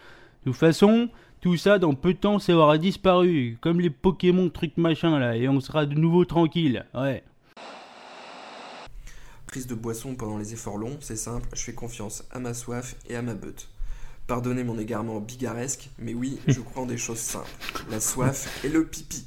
[0.44, 1.08] De toute façon,
[1.40, 3.58] tout ça, dans peu de temps, ça aura disparu.
[3.60, 6.84] Comme les Pokémon trucs machin, là, et on sera de nouveau tranquille.
[6.94, 7.22] Ouais.
[9.46, 12.96] Prise de boisson pendant les efforts longs, c'est simple, je fais confiance à ma soif
[13.08, 13.68] et à ma beute.
[14.26, 17.50] Pardonnez mon égarement bigaresque, mais oui, je crois en des choses simples.
[17.88, 19.26] La soif et le pipi.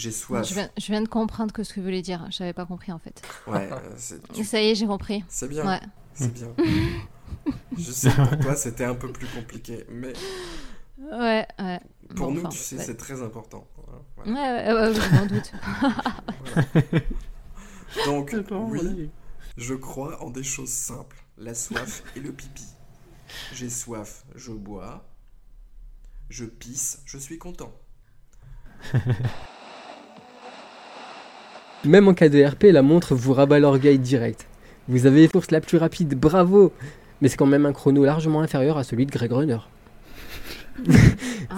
[0.00, 0.48] J'ai soif.
[0.48, 2.26] je, viens, je viens de comprendre que ce que vous voulez dire.
[2.30, 3.20] J'avais pas compris en fait.
[3.46, 5.22] Ouais, euh, c'est tu- Ça y est, j'ai compris.
[5.28, 5.66] c'est bien.
[5.66, 5.80] Ouais.
[6.14, 6.48] C'est bien.
[7.78, 10.12] je sais que pour toi c'était un peu plus compliqué, mais
[10.98, 11.80] Ouais, ouais.
[12.16, 12.84] pour Bon, nous, enfin, tu sais, ouais.
[12.84, 13.66] c'est très important.
[14.16, 14.72] Voilà.
[14.72, 15.52] Ouais, ouais, doute.
[18.06, 18.34] Donc,
[18.68, 19.10] oui,
[19.56, 21.16] je crois en des choses simples.
[21.38, 22.66] La soif et le pipi.
[23.54, 25.06] J'ai soif, je bois.
[26.28, 27.72] Je pisse, je suis content.
[31.84, 34.46] Même en cas de RP, la montre vous rabat l'orgueil direct.
[34.88, 36.72] Vous avez courses la plus rapide, bravo
[37.20, 39.58] Mais c'est quand même un chrono largement inférieur à celui de Greg Runner.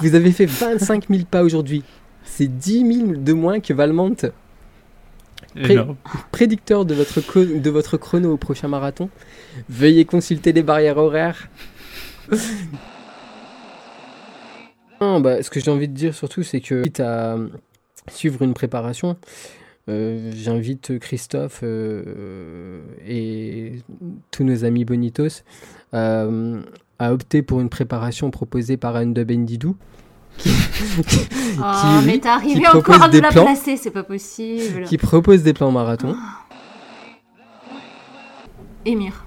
[0.00, 1.82] vous avez fait 25 000 pas aujourd'hui.
[2.24, 4.14] C'est 10 000 de moins que Valmont,
[5.54, 5.76] Pré-
[6.30, 9.11] prédicteur de votre, co- de votre chrono au prochain marathon.
[9.68, 11.48] Veuillez consulter les barrières horaires.
[15.00, 17.37] Non, bah, ce que j'ai envie de dire surtout, c'est que quitte à
[18.11, 19.16] suivre une préparation,
[19.88, 23.82] j'invite Christophe euh, et
[24.30, 25.42] tous nos amis Bonitos
[25.94, 26.62] euh,
[26.98, 29.76] à opter pour une préparation proposée par Anne de Bendidou.
[30.38, 30.50] Qui,
[31.58, 33.44] Oh, mais t'es arrivé encore à nous la plans.
[33.44, 34.84] placer, c'est pas possible.
[34.84, 36.16] qui propose des plans marathon.
[38.86, 39.26] Émir.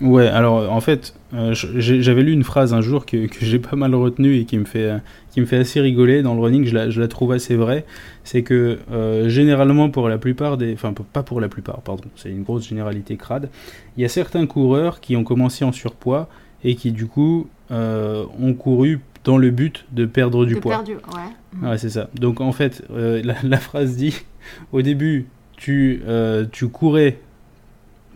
[0.00, 3.76] Ouais, alors en fait, euh, j'avais lu une phrase un jour que, que j'ai pas
[3.76, 4.98] mal retenue et qui me fait, euh,
[5.30, 7.84] qui me fait assez rigoler dans le running, je la, je la trouve assez vraie.
[8.24, 10.72] C'est que euh, généralement, pour la plupart des.
[10.74, 13.50] Enfin, pas pour la plupart, pardon, c'est une grosse généralité crade.
[13.96, 16.28] Il y a certains coureurs qui ont commencé en surpoids
[16.64, 20.72] et qui, du coup, euh, ont couru dans le but de perdre du De poids.
[20.72, 21.68] perdu, ouais.
[21.68, 22.10] Ouais, c'est ça.
[22.14, 24.16] Donc en fait, la, la phrase dit
[24.72, 25.26] au début,
[25.56, 26.02] tu,
[26.50, 27.18] tu courais.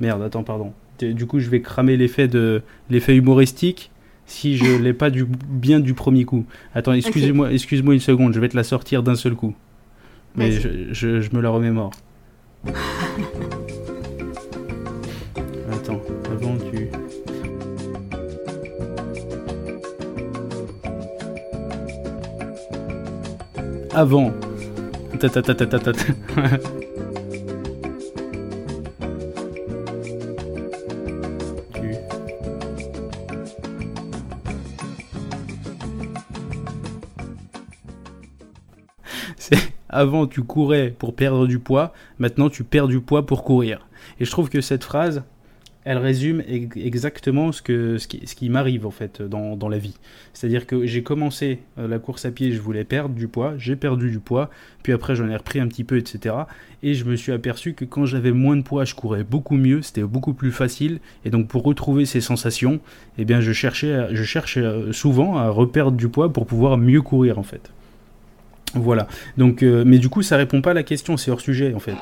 [0.00, 0.72] Merde, attends, pardon.
[1.04, 3.90] Du coup, je vais cramer l'effet de l'effet humoristique
[4.26, 6.44] si je l'ai pas du, bien du premier coup.
[6.74, 9.54] Attends, excusez-moi, excuse-moi une seconde, je vais te la sortir d'un seul coup.
[10.36, 11.90] Mais je, je, je me la remémore.
[15.72, 16.88] Attends, avant tu.
[23.94, 24.32] Avant.
[25.18, 25.92] Ta ta ta ta ta ta
[39.98, 43.88] avant tu courais pour perdre du poids, maintenant tu perds du poids pour courir.
[44.20, 45.24] Et je trouve que cette phrase,
[45.84, 49.96] elle résume ex- exactement ce, qui, m'arrive en fait dans, la vie.
[50.34, 53.74] C'est-à-dire que j'ai commencé euh, la course à pied, je voulais perdre du poids, j'ai
[53.74, 54.50] perdu du poids,
[54.84, 56.36] puis après j'en ai repris un petit peu, etc.
[56.84, 59.82] Et je me suis aperçu que quand j'avais moins de poids, je courais beaucoup mieux,
[59.82, 61.00] c'était beaucoup plus facile.
[61.24, 62.78] Et donc pour retrouver ces sensations,
[63.16, 67.38] eh bien je cherchais, je euh, souvent à reperdre du poids pour pouvoir mieux courir
[67.38, 67.72] en fait.
[68.74, 69.06] Voilà.
[69.36, 71.78] Donc, euh, mais du coup, ça répond pas à la question, c'est hors sujet en
[71.78, 71.96] fait.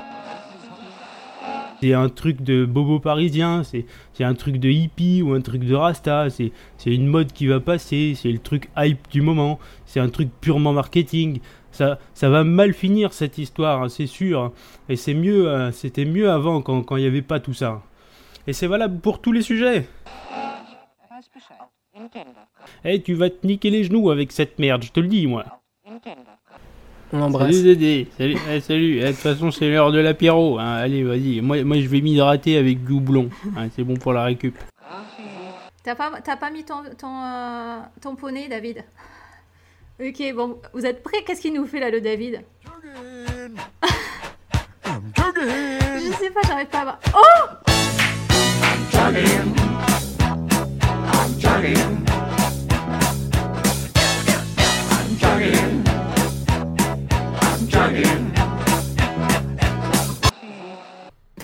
[1.81, 5.62] C'est un truc de bobo parisien, c'est c'est un truc de hippie ou un truc
[5.62, 9.59] de rasta, c'est c'est une mode qui va passer, c'est le truc hype du moment,
[9.85, 11.40] c'est un truc purement marketing.
[11.72, 14.52] Ça, ça va mal finir cette histoire, hein, c'est sûr.
[14.88, 17.83] Et c'est mieux, euh, c'était mieux avant quand quand il n'y avait pas tout ça.
[18.46, 19.87] Et c'est valable pour tous les sujets.
[22.85, 25.44] Eh, tu vas te niquer les genoux avec cette merde, je te le dis, moi.
[27.16, 27.50] On l'embrasse.
[27.50, 28.98] Salut Dédé, salut, eh, salut.
[28.98, 30.74] Eh, de toute façon c'est l'heure de l'apéro, hein.
[30.74, 33.68] allez vas-y, moi, moi je vais m'hydrater avec du houblon, hein.
[33.74, 34.55] c'est bon pour la récup.
[35.83, 38.85] T'as pas, t'as pas mis ton, ton, euh, ton poney, David?
[39.98, 41.22] Ok, bon, vous êtes prêts?
[41.26, 42.42] Qu'est-ce qu'il nous fait là, le David?
[44.85, 46.98] Je sais pas, j'arrive pas à voir.
[47.14, 47.46] Oh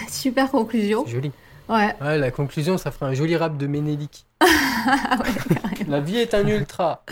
[0.08, 1.04] Super conclusion.
[1.06, 1.32] Joli.
[1.68, 1.94] Ouais.
[2.00, 4.24] Ouais, la conclusion, ça ferait un joli rap de Ménélique.
[5.88, 7.04] La vie est un ultra.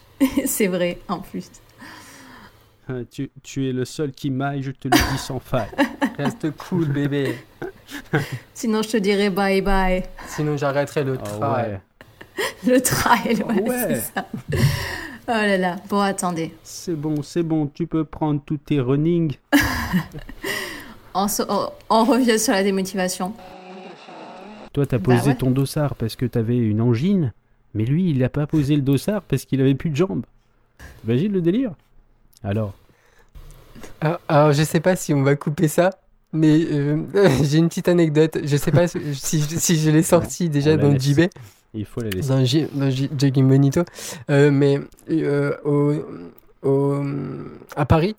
[0.46, 1.48] C'est vrai, en plus.
[2.88, 5.68] Hein, Tu, tu es le seul qui m'aille, je te le dis sans faille.
[6.18, 7.38] Reste cool, bébé.
[8.54, 10.02] Sinon, je te dirais bye bye.
[10.26, 11.70] Sinon, j'arrêterai le Ah trail.
[11.72, 11.80] ouais.
[12.66, 13.86] Le trail, ouais, Ouais.
[13.88, 14.26] c'est ça.
[15.28, 15.76] Oh là là.
[15.90, 16.54] Bon, attendez.
[16.62, 19.34] C'est bon, c'est bon, tu peux prendre tous tes running.
[21.14, 23.32] On, se- on- on revient sur la démotivation.
[24.72, 25.34] Toi t'as Bah posé ouais.
[25.34, 27.32] ton dossard parce que t'avais une angine,
[27.74, 30.24] mais lui il a pas posé le dossard parce qu'il avait plus de jambes.
[31.00, 31.72] T'imagines le délire?
[32.44, 32.74] Alors,
[34.00, 35.90] Alors, Ah, alors, je sais pas si on va couper ça,
[36.32, 37.02] mais euh,
[37.42, 38.38] j'ai une petite anecdote.
[38.44, 40.98] Je sais pas si, si, si je l'ai sorti déjà on dans le.
[41.00, 41.22] JB,
[41.74, 42.28] il faut la laisser.
[42.28, 43.82] dans J- dans Bonito,
[44.30, 45.52] Euh, mais euh,
[47.76, 48.16] à Paris,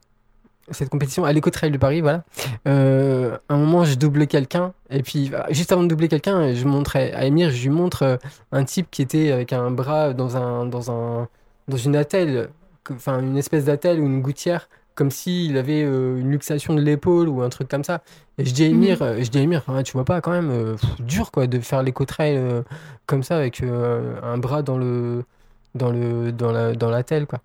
[0.71, 2.23] cette compétition, à l'éco-trail de Paris, voilà.
[2.67, 6.65] Euh, à un moment, je double quelqu'un, et puis juste avant de doubler quelqu'un, je
[6.65, 8.19] montrais à Emir, je lui montre
[8.51, 11.27] un type qui était avec un bras dans un dans un
[11.67, 12.49] dans une attelle,
[12.91, 17.29] enfin une espèce d'attelle ou une gouttière, comme s'il avait euh, une luxation de l'épaule
[17.29, 18.01] ou un truc comme ça.
[18.37, 20.31] Et je dis à Emir, euh, je dis à Emir, Ah, tu vois pas quand
[20.31, 22.63] même euh, pff, dur quoi de faire l'éco-trail euh,
[23.05, 25.23] comme ça avec un bras dans le
[25.73, 27.39] dans le dans la dans l'attelle quoi.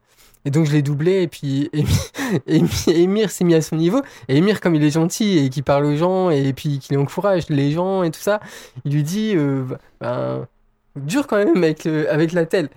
[0.44, 1.70] Et donc je l'ai doublé et puis
[2.88, 4.02] Émir s'est mis à son niveau.
[4.26, 7.48] Et Émir, comme il est gentil et qui parle aux gens et puis qu'il encourage
[7.50, 8.40] les gens et tout ça,
[8.84, 9.64] il lui dit euh,
[10.00, 10.48] ben,
[10.96, 12.68] dur quand même avec, avec la telle.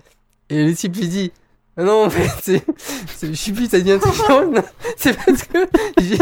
[0.50, 1.32] Et le type lui dit
[1.84, 2.64] non, en fait, c'est,
[3.16, 4.62] c'est- je sais plus, ça devient tout jaune.
[4.96, 5.66] C'est parce que
[6.00, 6.18] j'ai,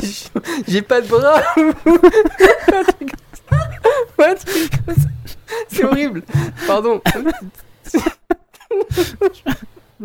[0.68, 1.40] j'ai pas de bras.
[5.68, 6.22] C'est horrible.
[6.66, 7.00] Pardon.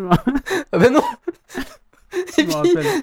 [0.10, 1.02] ah bah non.
[2.38, 2.56] Et puis,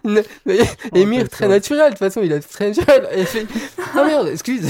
[0.04, 1.48] mais rappelle très ça.
[1.48, 3.08] naturel, de toute façon, il a très naturel.
[3.14, 3.46] Et fait
[3.96, 4.68] Oh merde, excuse.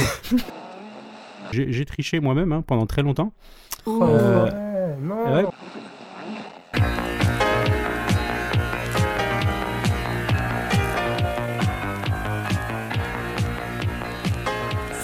[1.52, 3.32] J'ai j'ai triché moi-même hein, pendant très longtemps.
[3.86, 5.34] Oh, Euh, ouais, non.
[5.34, 5.44] ouais.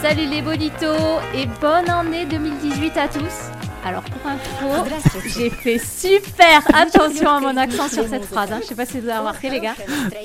[0.04, 3.48] Salut les bonitos et bonne année 2018 à tous.
[3.86, 4.90] Alors pour info,
[5.26, 8.52] j'ai fait super attention à mon accent sur cette phrase.
[8.52, 8.58] hein.
[8.60, 9.74] Je sais pas si vous avez remarqué les gars.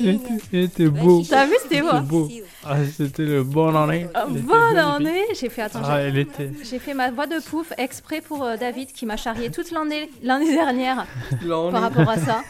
[0.02, 0.20] Il
[0.52, 1.24] était, beau.
[1.30, 1.88] T'as vu, c'était beau.
[1.88, 2.30] C'était hein beau.
[2.66, 4.08] Ah, c'était le bon année.
[4.18, 5.24] Euh, Bonne année.
[5.34, 5.88] J'ai fait attention.
[5.90, 6.52] Ah, elle était.
[6.62, 10.10] J'ai fait ma voix de pouf exprès pour euh, David qui m'a charrié toute l'année
[10.22, 11.06] l'année dernière
[11.42, 11.72] L'année.
[11.72, 12.42] par rapport à ça.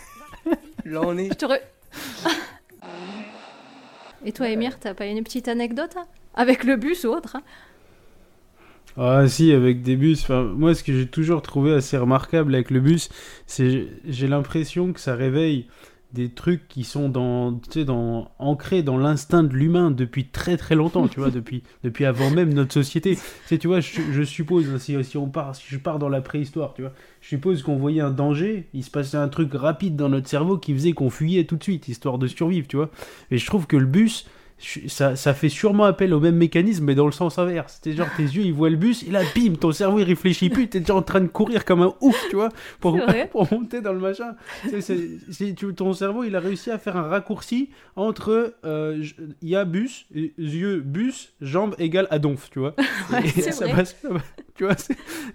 [0.84, 1.28] L'année.
[1.30, 1.60] Je te re-
[4.26, 6.06] Et toi Émir, t'as pas une petite anecdote hein?
[6.40, 7.44] Avec le bus ou autre hein
[8.98, 10.24] Ah si, avec des bus.
[10.24, 13.10] Enfin, moi, ce que j'ai toujours trouvé assez remarquable avec le bus,
[13.46, 15.68] c'est j'ai l'impression que ça réveille
[16.14, 21.10] des trucs qui sont dans, dans, ancrés dans l'instinct de l'humain depuis très très longtemps,
[21.10, 23.16] tu vois, depuis, depuis avant même notre société.
[23.16, 26.00] Tu sais, tu vois, je, je suppose, hein, si, si, on part, si je pars
[26.00, 29.28] dans la préhistoire, tu vois, je suppose qu'on voyait un danger, il se passait un
[29.28, 32.66] truc rapide dans notre cerveau qui faisait qu'on fuyait tout de suite, histoire de survivre,
[32.66, 32.90] tu vois.
[33.30, 34.26] Et je trouve que le bus,
[34.88, 37.80] ça, ça fait sûrement appel au même mécanisme, mais dans le sens inverse.
[37.84, 40.50] C'est genre tes yeux, ils voient le bus, et là, bim, ton cerveau, il réfléchit
[40.50, 42.98] plus, t'es déjà en train de courir comme un ouf, tu vois, pour,
[43.52, 44.36] monter dans le machin.
[44.70, 49.04] C'est- c'est- c'est- tu- ton cerveau, il a réussi à faire un raccourci entre euh,
[49.42, 52.76] y a bus, yeux, bus, jambes égale adonf, tu vois.
[53.12, 53.76] Ouais, Et c'est ça vrai.
[53.76, 53.96] passe-
[54.56, 54.76] tu vois,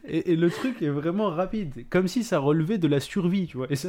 [0.06, 3.56] et, et le truc est vraiment rapide, comme si ça relevait de la survie, tu
[3.56, 3.66] vois.
[3.70, 3.88] Et ça,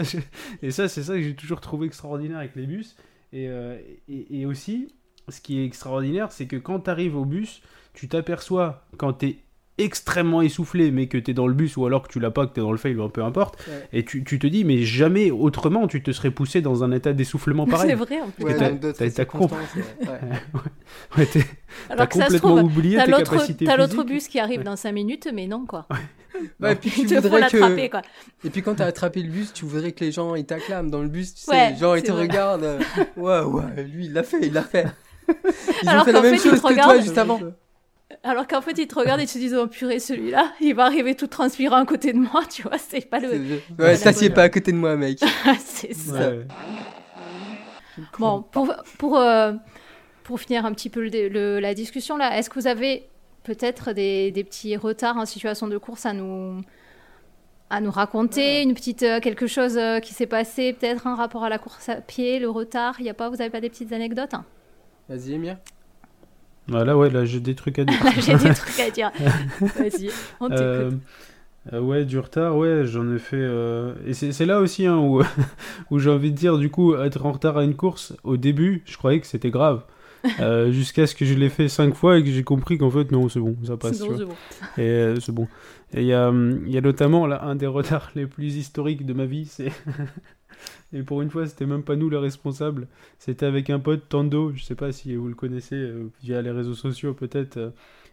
[0.61, 2.95] et ça c'est ça que j'ai toujours trouvé extraordinaire avec les bus.
[3.33, 4.87] Et, euh, et, et aussi,
[5.29, 7.61] ce qui est extraordinaire, c'est que quand tu arrives au bus,
[7.93, 9.37] tu t'aperçois quand tu es
[9.77, 12.47] extrêmement essoufflé, mais que tu es dans le bus, ou alors que tu l'as pas,
[12.47, 13.87] que tu es dans le fail, peu importe, Ouais.
[13.91, 17.11] et tu, tu te dis, mais jamais autrement tu te serais poussé dans un état
[17.11, 17.89] d'essoufflement pareil.
[17.89, 18.45] C'est vrai en plus.
[18.45, 19.57] Ouais, t'as- comp- ouais.
[20.07, 20.19] Ouais.
[21.17, 21.39] Ouais, t'es-
[21.89, 24.27] Alors t'as que ça se complètement trouve, oublié t'as tes l'autre, capacités t'as l'autre bus
[24.29, 25.87] qui arrive dans 5 minutes, mais non quoi.
[26.61, 27.91] Ouais, et puis tu l'attraper que...
[27.91, 28.01] quoi.
[28.45, 31.01] Et puis quand t'as attrapé le bus, tu voudrais que les gens ils t'acclament dans
[31.01, 32.21] le bus, tu sais, Ouais, genre ils te vrai.
[32.21, 32.63] regardent.
[32.63, 32.79] euh,
[33.17, 34.85] Ouais, ouais, lui il l'a fait, il l'a fait.
[35.83, 37.01] Ils Alors ont fait qu'en la même fait, ils chose te que toi regardent.
[37.01, 37.39] juste avant.
[38.23, 40.85] Alors qu'en fait ils te regardent et ils te disent oh purée celui-là, il va
[40.85, 43.29] arriver tout transpirant à côté de moi, tu vois, c'est pas le.
[43.77, 45.19] C'est- Ouais, t'assieds pas à côté de moi, mec.
[45.59, 46.29] c'est ça.
[46.31, 46.45] Ouais.
[48.19, 49.53] Bon, pour, pour, euh,
[50.23, 53.07] pour finir un petit peu le- le- la discussion là, est-ce que vous avez
[53.43, 56.61] peut-être des, des petits retards en situation de course à nous,
[57.69, 61.43] à nous raconter Une petite, euh, quelque chose euh, qui s'est passé, peut-être un rapport
[61.43, 63.69] à la course à pied, le retard Il y a pas, vous avez pas des
[63.69, 64.33] petites anecdotes?
[64.33, 64.45] hein
[65.09, 65.57] Vas-y, Emir.
[66.67, 68.03] Voilà, ouais, là j'ai des trucs à dire.
[68.03, 69.11] Là, J'ai des trucs à dire.
[69.61, 70.61] Vas-y, on t'écoute.
[70.61, 70.91] Euh,
[71.73, 73.37] euh, ouais, du retard, ouais, j'en ai fait.
[73.37, 75.21] euh, Et c'est c'est là aussi hein, où,
[75.91, 78.81] où j'ai envie de dire, du coup, être en retard à une course, au début,
[78.85, 79.83] je croyais que c'était grave.
[80.39, 83.11] Euh, Jusqu'à ce que je l'ai fait cinq fois et que j'ai compris qu'en fait,
[83.11, 83.99] non, c'est bon, ça passe.
[83.99, 84.33] Bon, bon.
[84.77, 85.47] Et euh, c'est bon.
[85.93, 88.55] Et il y a, hum, il y a notamment là, un des retards les plus
[88.55, 89.71] historiques de ma vie, c'est.
[90.95, 92.87] Et pour une fois, c'était même pas nous les responsables.
[93.19, 96.51] C'était avec un pote, Tando, je sais pas si vous le connaissez euh, via les
[96.51, 97.69] réseaux sociaux peut-être, euh,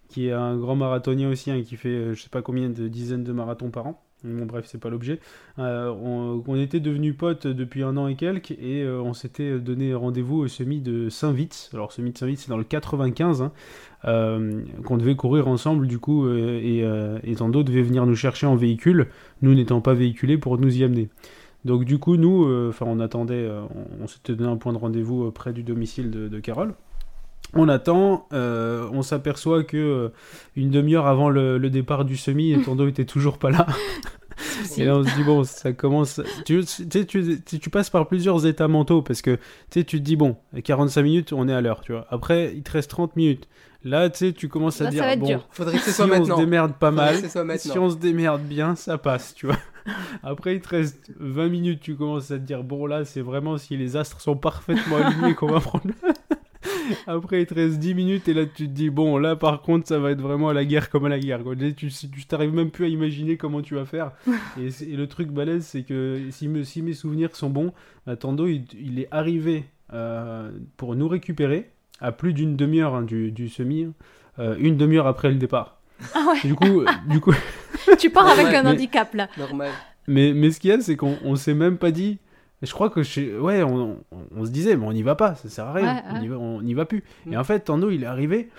[0.08, 2.88] qui est un grand marathonien aussi, hein, qui fait euh, je sais pas combien de
[2.88, 4.02] dizaines de marathons par an.
[4.24, 5.20] Bon, bref, c'est pas l'objet.
[5.60, 10.38] Euh, on, était devenus potes depuis un an et quelques et on s'était donné rendez-vous
[10.38, 11.70] au semi de Saint-Vite.
[11.72, 13.52] Alors, semi de Saint-Vite, c'est dans le 95, hein,
[14.84, 16.84] qu'on devait courir ensemble du coup, et
[17.36, 19.08] Tando devait venir nous chercher en véhicule,
[19.40, 21.08] nous n'étant pas véhiculés pour nous y amener.
[21.64, 23.62] Donc, du coup, nous, euh, enfin, on attendait, euh,
[24.00, 26.74] on, on s'était donné un point de rendez-vous euh, près du domicile de, de Carole.
[27.54, 30.08] On attend, euh, on s'aperçoit que euh,
[30.56, 33.66] une demi-heure avant le, le départ du semi, Tando était toujours pas là.
[34.78, 36.20] Et là, on se dit, bon, ça commence.
[36.46, 39.40] Tu, tu, sais, tu, tu- tu passes par plusieurs états mentaux parce que tu
[39.80, 42.06] sais, tu te dis, bon, 45 minutes, on est à l'heure, tu vois.
[42.10, 43.46] Après, il te reste 30 minutes.
[43.84, 45.46] Là, tu sais, tu commences à Là, dire, bon, dur.
[45.50, 46.36] Faudrait que ce si soit on maintenant.
[46.36, 49.56] se démerde pas Faudrait mal, si on se démerde bien, ça passe, tu vois.
[50.22, 53.58] Après, il te reste 20 minutes, tu commences à te dire, bon, là, c'est vraiment
[53.58, 55.86] si les astres sont parfaitement alignés qu'on va prendre.
[57.06, 59.88] Après, il te reste 10 minutes et là, tu te dis, bon, là, par contre,
[59.88, 61.42] ça va être vraiment à la guerre comme à la guerre.
[61.42, 61.54] Quoi.
[61.56, 64.12] Tu tu t'arrives même plus à imaginer comment tu vas faire.
[64.58, 67.72] et, le truc balèze, c'est que si, me, si mes souvenirs sont bons,
[68.20, 69.64] Tando, il, il est arrivé
[69.94, 73.92] euh, pour nous récupérer à plus d'une demi-heure hein, du, du semi, hein,
[74.38, 75.80] euh, une demi-heure après le départ.
[76.14, 77.34] Ah ouais, Du coup, euh, du coup,
[77.98, 79.28] tu pars avec un Mais- handicap là.
[79.38, 79.70] Normal.
[80.06, 82.18] mais, mais ce qu'il y a, c'est qu'on on s'est même pas dit.
[82.62, 83.36] Je crois que chez...
[83.36, 85.94] ouais, on, on- on se disait, mais on n'y va pas, ça sert à rien,
[85.96, 86.62] Ouais, on ouais.
[86.62, 87.02] n'y va, plus.
[87.26, 87.32] Mm.
[87.32, 88.50] Et en fait, Tando, il est arrivé.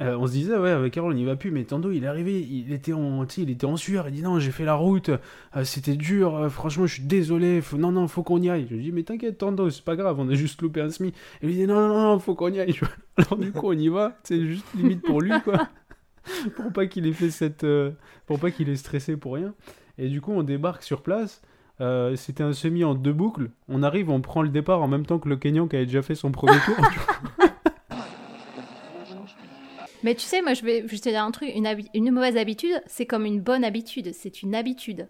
[0.00, 2.08] euh, on se disait, ouais, avec Carole, on n'y va plus, mais Tando, il est
[2.08, 5.10] arrivé, il était en, il était en sueur, il dit, non, j'ai fait la route,
[5.10, 7.76] euh, c'était dur, euh, franchement, je suis désolé, faut...
[7.76, 8.66] non, non, faut qu'on y aille.
[8.68, 11.12] Je lui dis, mais t'inquiète, Tando, c'est pas grave, on a juste loupé un semi.
[11.40, 12.78] Et lui dit, non, non, non, faut qu'on y aille.
[13.16, 15.68] Alors, du coup, on y va, c'est juste limite pour lui, quoi.
[16.56, 17.64] pour pas qu'il ait fait cette.
[17.64, 17.92] euh,
[18.26, 19.54] pour pas qu'il ait stressé pour rien.
[19.98, 21.40] Et du coup, on débarque sur place.
[21.80, 23.50] Euh, C'était un semi en deux boucles.
[23.68, 26.02] On arrive, on prend le départ en même temps que le Kenyan qui avait déjà
[26.02, 26.76] fait son premier tour.
[30.02, 32.36] Mais tu sais, moi je vais, je te dire un truc, une, habi- une mauvaise
[32.36, 35.08] habitude, c'est comme une bonne habitude, c'est une habitude.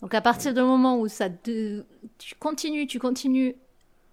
[0.00, 1.84] Donc à partir du moment où ça de-
[2.18, 3.56] tu continues, tu continues,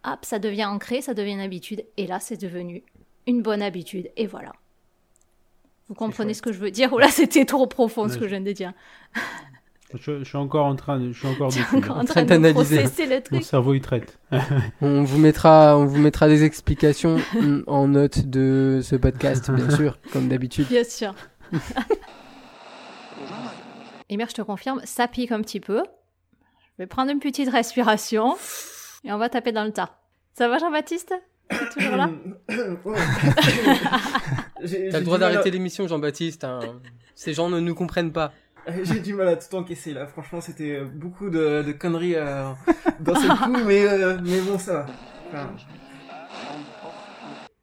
[0.03, 2.84] hop, ça devient ancré, ça devient une habitude, et là c'est devenu
[3.28, 4.51] une bonne habitude, et voilà.
[5.88, 8.30] Vous comprenez ce que je veux dire Ou là c'était trop profond ce que je
[8.32, 8.74] viens de dire.
[9.94, 11.12] je, je suis encore en train de.
[11.12, 12.02] Je suis encore là.
[12.02, 12.86] en train d'analyser.
[13.32, 14.18] Mon cerveau il traite.
[14.82, 17.18] On vous mettra, on vous mettra des explications
[17.68, 20.68] en note de ce podcast, bien sûr, comme d'habitude.
[20.68, 21.14] Bien sûr.
[24.10, 25.84] Emir, je te confirme, ça pique un petit peu.
[26.78, 28.36] Je vais prendre une petite respiration
[29.04, 29.98] et on va taper dans le tas.
[30.34, 31.14] Ça va, Jean-Baptiste?
[31.50, 32.10] T'es toujours là?
[34.91, 36.43] T'as le droit d'arrêter l'émission, Jean-Baptiste.
[36.43, 36.59] hein.
[37.16, 38.34] Ces gens ne nous comprennent pas.
[38.84, 40.07] J'ai du mal à tout encaisser là.
[40.07, 42.51] Franchement, c'était beaucoup de, de conneries euh,
[42.99, 44.86] d'un seul coup, mais, euh, mais bon, ça va.
[45.28, 45.55] Enfin,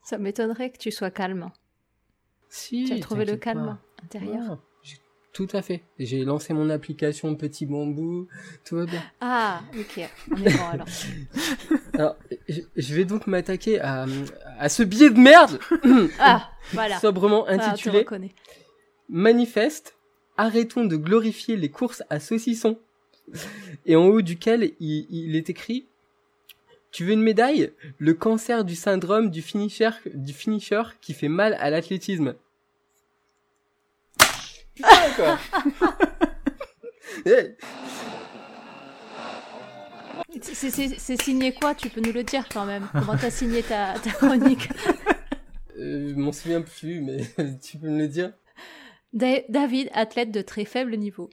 [0.04, 1.50] Ça m'étonnerait que tu sois calme.
[2.48, 4.04] Si, tu as trouvé le calme pas.
[4.04, 4.58] intérieur.
[5.32, 5.82] Tout à fait.
[5.98, 8.28] J'ai lancé mon application Petit Bambou,
[8.66, 9.02] tout va bien.
[9.22, 10.08] Ah, ok.
[10.30, 10.86] On est bon alors.
[11.94, 12.16] Alors,
[12.48, 14.06] je, vais donc m'attaquer à,
[14.58, 15.58] à ce billet de merde
[16.18, 16.98] Ah, voilà.
[17.00, 18.06] sobrement Ah, tu intitulé.
[19.08, 19.96] Manifeste,
[20.36, 22.78] arrêtons de glorifier les courses à saucisson.
[23.86, 25.86] Et en haut duquel il, il est écrit
[26.90, 27.72] Tu veux une médaille?
[27.98, 32.34] Le cancer du syndrome du finisher, du finisher qui fait mal à l'athlétisme.
[34.74, 35.38] Putain, quoi
[37.26, 37.54] Eh,
[40.42, 41.74] C'est- signé quoi?
[41.74, 42.88] Tu peux nous le dire quand même.
[42.92, 44.68] Comment t'as signé ta, ta chronique?
[45.78, 47.18] Euh, Je m'en souviens plus, mais
[47.62, 48.32] tu peux me le dire?
[49.12, 51.30] Da- David, athlète de très faible niveau.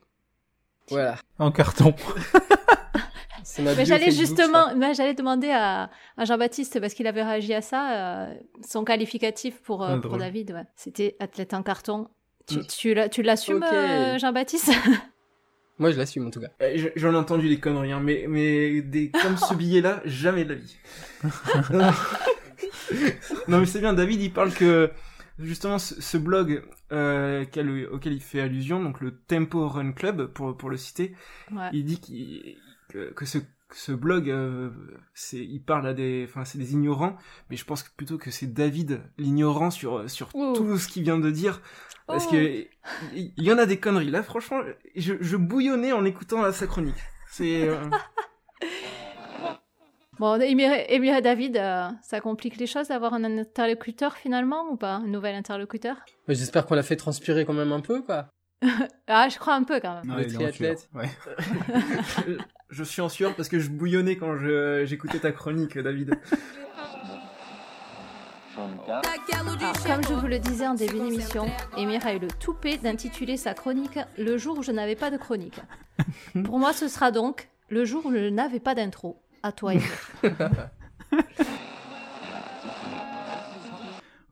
[0.89, 1.93] Voilà, En carton.
[3.43, 7.53] c'est ma Mais j'allais justement, mais j'allais demander à, à Jean-Baptiste parce qu'il avait réagi
[7.53, 7.91] à ça,
[8.27, 8.33] euh,
[8.67, 10.17] son qualificatif pour, euh, Ah, pour.
[10.17, 10.51] David.
[10.51, 10.63] ouais.
[10.75, 12.07] C'était athlète en carton.
[12.47, 12.67] Tu, Mm.
[12.67, 14.71] tu, l'as- tu l'assumes, euh, Jean-Baptiste?
[15.79, 16.49] Moi, je l'assume en tout cas.
[16.61, 20.43] Euh, je- J'en ai entendu des conneries, hein, mais, mais des, comme ce billet-là, jamais
[20.45, 20.77] de la vie.
[23.47, 24.91] non, mais c'est bien, David, il parle que,
[25.39, 30.27] justement, ce, ce blog euh, quel- auquel il fait allusion, donc le Tempo Run Club,
[30.27, 31.13] pour, pour le citer,
[31.51, 31.69] Ouais.
[31.73, 32.57] il dit qu'il-
[32.89, 33.37] que, que ce,
[33.71, 34.69] ce blog, euh,
[35.13, 37.15] c'est, il parle à des, enfin, c'est des ignorants,
[37.49, 40.53] mais je pense que plutôt que c'est David l'ignorant sur, sur Oh.
[40.55, 41.61] tout ce qu'il vient de dire,
[42.07, 42.31] parce Oh.
[42.31, 42.65] que
[43.13, 44.09] il y en a des conneries.
[44.09, 44.61] Là, franchement,
[44.95, 46.97] je, je bouillonnais en écoutant la, sa chronique.
[47.31, 47.77] C'est, euh,
[50.19, 54.95] Bon, Émir, David, euh, ça complique les choses d'avoir un interlocuteur finalement ou pas?
[54.95, 55.95] Un nouvel interlocuteur?
[56.27, 58.27] Mais J'espère qu'on l'a fait transpirer quand même un peu, quoi.
[59.07, 60.17] Ah, je crois un peu quand même.
[60.17, 60.89] Le triathlète.
[60.93, 61.09] Ouais.
[62.69, 66.19] je suis en sueur parce que je bouillonnais quand je, j'écoutais ta chronique, David.
[68.87, 69.01] Alors,
[69.85, 71.45] comme je vous le disais en début d'émission,
[71.77, 75.17] Émir a eu le toupet d'intituler sa chronique Le jour où je n'avais pas de
[75.17, 75.59] chronique.
[76.43, 79.21] Pour moi, ce sera donc le jour où je n'avais pas d'intro.
[79.43, 79.87] À toi, Émir.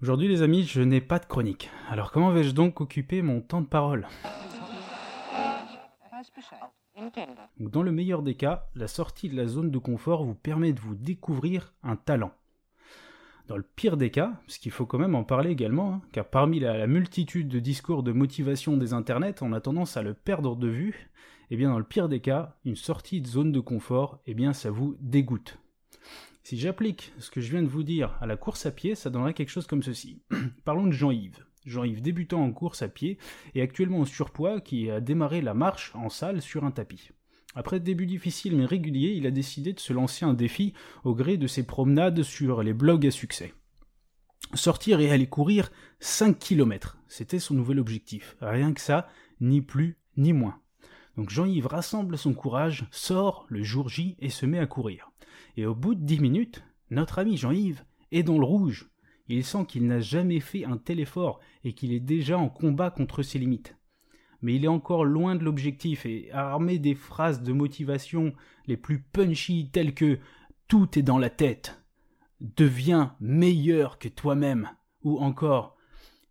[0.01, 1.71] Aujourd'hui, les amis, je n'ai pas de chronique.
[1.89, 4.07] Alors, comment vais-je donc occuper mon temps de parole?
[7.60, 10.80] Dans le meilleur des cas, la sortie de la zone de confort vous permet de
[10.80, 12.32] vous découvrir un talent.
[13.48, 16.26] Dans le pire des cas, parce qu'il faut quand même en parler également, hein, car
[16.30, 20.14] parmi la, la multitude de discours de motivation des internets, on a tendance à le
[20.14, 21.10] perdre de vue,
[21.50, 24.52] et bien dans le pire des cas, une sortie de zone de confort, eh bien
[24.54, 25.60] ça vous dégoûte.
[26.43, 29.10] Si j'applique ce que je viens de vous dire à la course à pied, ça
[29.10, 30.22] donnerait quelque chose comme ceci.
[30.66, 31.47] Parlons de Jean-Yves.
[31.68, 33.18] Jean-Yves débutant en course à pied
[33.53, 37.11] et actuellement en surpoids qui a démarré la marche en salle sur un tapis.
[37.55, 41.38] Après début difficile mais régulier, il a décidé de se lancer un défi au gré
[41.38, 43.53] de ses promenades sur les blogs à succès.
[44.53, 48.38] Sortir et aller courir 5 km, c'était son nouvel objectif.
[48.41, 49.07] Rien que ça,
[49.41, 50.59] ni plus ni moins.
[51.18, 55.11] Donc Jean-Yves rassemble son courage, sort le jour J et se met à courir.
[55.57, 58.89] Et au bout de 10 minutes, notre ami Jean-Yves est dans le rouge.
[59.30, 62.91] Il sent qu'il n'a jamais fait un tel effort et qu'il est déjà en combat
[62.91, 63.75] contre ses limites.
[64.41, 68.34] Mais il est encore loin de l'objectif et armé des phrases de motivation
[68.67, 70.19] les plus punchy telles que
[70.67, 71.82] Tout est dans la tête,
[72.39, 74.69] Deviens meilleur que toi-même
[75.01, 75.75] ou encore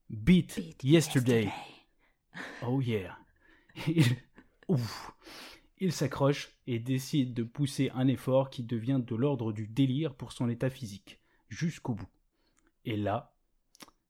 [0.09, 1.51] Beat, Beat yesterday.
[2.65, 3.19] Oh yeah.
[3.89, 4.05] Il,
[4.69, 5.13] Ouf.
[5.79, 10.33] Il s'accroche et décide de pousser un effort qui devient de l'ordre du délire pour
[10.33, 12.09] son état physique, jusqu'au bout.
[12.87, 13.35] Et là,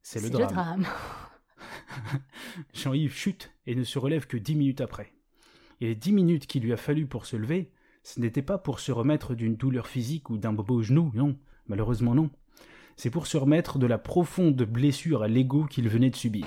[0.02, 0.86] c'est le drame.
[2.74, 5.12] Jean-Yves chute et ne se relève que dix minutes après.
[5.80, 7.72] Et les dix minutes qu'il lui a fallu pour se lever,
[8.02, 11.36] ce n'était pas pour se remettre d'une douleur physique ou d'un bobo au genou, non,
[11.66, 12.30] malheureusement non.
[12.96, 16.46] C'est pour se remettre de la profonde blessure à l'ego qu'il venait de subir.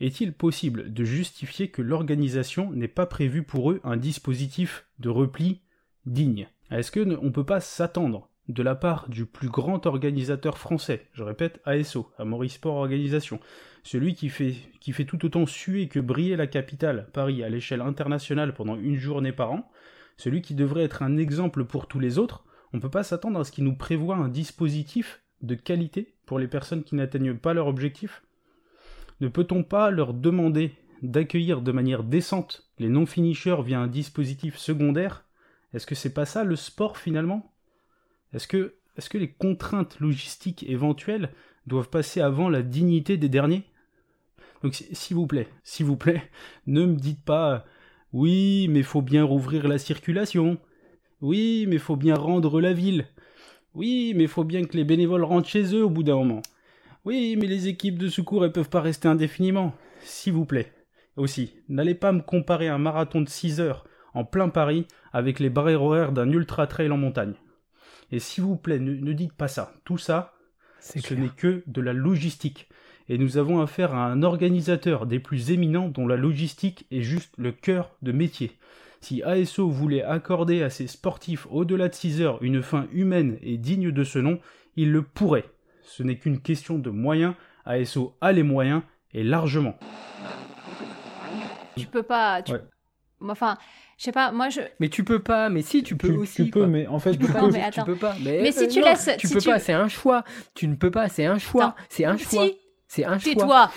[0.00, 5.60] Est-il possible de justifier que l'organisation n'ait pas prévu pour eux un dispositif de repli
[6.06, 6.48] digne?
[6.70, 11.22] Est-ce que ne- peut pas s'attendre de la part du plus grand organisateur français, je
[11.22, 13.40] répète ASO, Amaury Sport Organisation,
[13.82, 18.76] celui qui fait, tout autant suer que briller la capitale, Paris, à l'échelle internationale pendant
[18.76, 19.70] une journée par an,
[20.16, 23.38] celui qui devrait être un exemple pour tous les autres, on ne peut pas s'attendre
[23.38, 27.54] à ce qu'il nous prévoit un dispositif de qualité pour les personnes qui n'atteignent pas
[27.54, 28.22] leur objectif.
[29.20, 35.24] Ne peut-on pas leur demander d'accueillir de manière décente les non-finishers via un dispositif secondaire?
[35.72, 37.54] Est-ce que c'est pas ça le sport finalement?
[38.34, 38.74] Est-ce que,
[39.14, 41.30] les contraintes logistiques éventuelles
[41.66, 43.64] doivent passer avant la dignité des derniers?
[44.62, 46.22] Donc s'il vous plaît, s'il vous plaît,
[46.66, 47.64] ne me dites pas
[48.12, 50.58] oui, mais faut bien rouvrir la circulation.
[51.20, 53.06] Oui, mais faut bien rendre la ville.
[53.74, 56.42] Oui, mais faut bien que les bénévoles rentrent chez eux au bout d'un moment.
[57.04, 59.74] Oui, mais les équipes de secours, elles peuvent pas rester indéfiniment.
[60.00, 60.72] S'il vous plaît.
[61.16, 65.50] Aussi, n'allez pas me comparer un marathon de 6 heures en plein Paris avec les
[65.50, 67.34] barrières horaires d'un ultra trail en montagne.
[68.10, 69.74] Et s'il vous plaît, ne, ne dites pas ça.
[69.84, 70.34] Tout ça,
[70.80, 71.20] ce clair.
[71.20, 72.68] n'est que de la logistique.
[73.08, 77.34] Et nous avons affaire à un organisateur des plus éminents dont la logistique est juste
[77.38, 78.58] le cœur de métier.
[79.00, 83.56] Si ASO voulait accorder à ses sportifs au-delà de 6 heures une fin humaine et
[83.56, 84.40] digne de ce nom,
[84.76, 85.46] il le pourrait.
[85.82, 87.34] Ce n'est qu'une question de moyens.
[87.64, 88.82] ASO a les moyens
[89.12, 89.78] et largement.
[91.76, 92.42] Tu peux pas.
[92.42, 92.52] Tu...
[92.52, 92.62] Ouais.
[93.20, 93.56] Enfin,
[93.98, 94.60] je sais pas, moi je.
[94.80, 96.44] Mais tu peux pas, mais si, tu peux Tu- aussi.
[96.44, 96.68] tu peux, quoi.
[96.68, 97.82] mais en fait, tu peux tu pas, peux- mais mais attends.
[97.82, 98.14] tu peux pas.
[98.22, 100.22] Mais, Mais si euh, tu non, laisses- tu si peux tu- pas, c'est un choix.
[100.54, 101.74] Tu ne peux pas, c'est un choix.
[101.88, 102.44] C'est un choix.
[102.46, 102.56] Si,
[102.86, 103.32] C'est un choix.
[103.34, 103.70] tais-toi.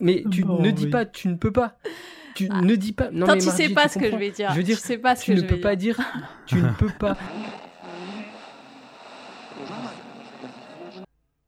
[0.00, 0.90] Mais, tu Bon, ne dis oui.
[0.90, 1.76] pas, tu ne peux pas.
[2.34, 2.60] Tu Ah.
[2.60, 3.10] ne dis pas.
[3.10, 4.50] Non, Tant mais tu Mardi, sais pas ce que je vais dire.
[4.50, 5.96] Je veux dire, tu sais pas ce tu que ne je peux vais pas dire.
[5.96, 6.06] dire.
[6.46, 7.16] Tu ne peux pas.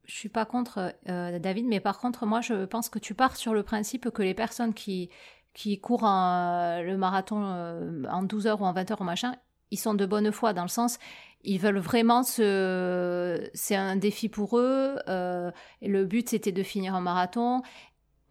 [0.05, 3.35] Je suis pas contre euh, David, mais par contre, moi, je pense que tu pars
[3.35, 5.09] sur le principe que les personnes qui,
[5.53, 9.33] qui courent un- le marathon euh, en 12 heures ou en 20 heures ou machin,
[9.71, 10.97] ils sont de bonne foi dans le sens,
[11.43, 13.49] ils veulent vraiment se.
[13.53, 14.97] C'est un défi pour eux.
[15.07, 17.61] euh, et le but, c'était de finir un marathon.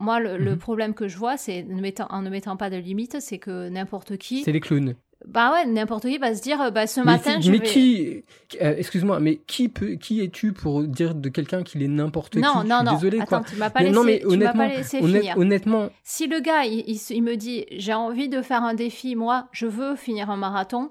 [0.00, 0.58] Moi, le, le Mhm.
[0.58, 1.64] problème que je vois, c'est
[2.10, 4.42] en ne mettant pas de limite, c'est que n'importe qui.
[4.44, 4.94] C'est les clowns.
[5.28, 7.58] Bah ouais, n'importe qui va se dire, euh, bah ce Mais, matin, qui- je mais
[7.58, 7.64] vais.
[7.66, 8.24] qui,
[8.62, 12.38] euh, excuse-moi, mais qui peut, qui es-tu pour dire de quelqu'un qu'il est n'importe qui?
[12.40, 12.94] Non, non, non.
[12.94, 13.44] Désolé, Attends, quoi.
[13.48, 15.36] tu m'as pas Mais laissé, non, mais tu honnêtement, pas laissé honnête- finir.
[15.38, 18.72] honnêtement, Si le gars, il, il se- il me dit, j'ai envie de faire un
[18.74, 20.90] défi, moi, je veux finir un marathon,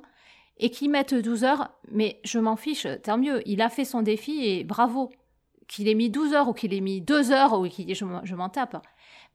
[0.60, 3.42] et qu'il mette 12 heures, mais je m'en fiche, tant mieux.
[3.48, 5.10] Il a fait son défi et bravo.
[5.68, 8.36] Qu'il ait mis 12 heures ou qu'il ait mis 2 heures ou qu'il je, je
[8.36, 8.78] m'en tape.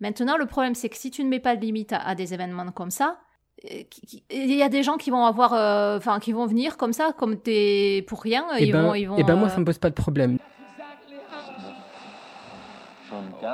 [0.00, 2.32] Maintenant, le problème, c'est que si tu ne mets pas de limite à, à des
[2.34, 3.18] événements comme ça,
[3.64, 7.12] il y a des gens qui vont avoir, euh, enfin, qui vont venir comme ça,
[7.16, 8.46] comme t'es pour rien.
[8.58, 9.16] eh ils ben, vont, ils vont.
[9.18, 10.38] eh ben moi, euh, ça me pose pas de problème.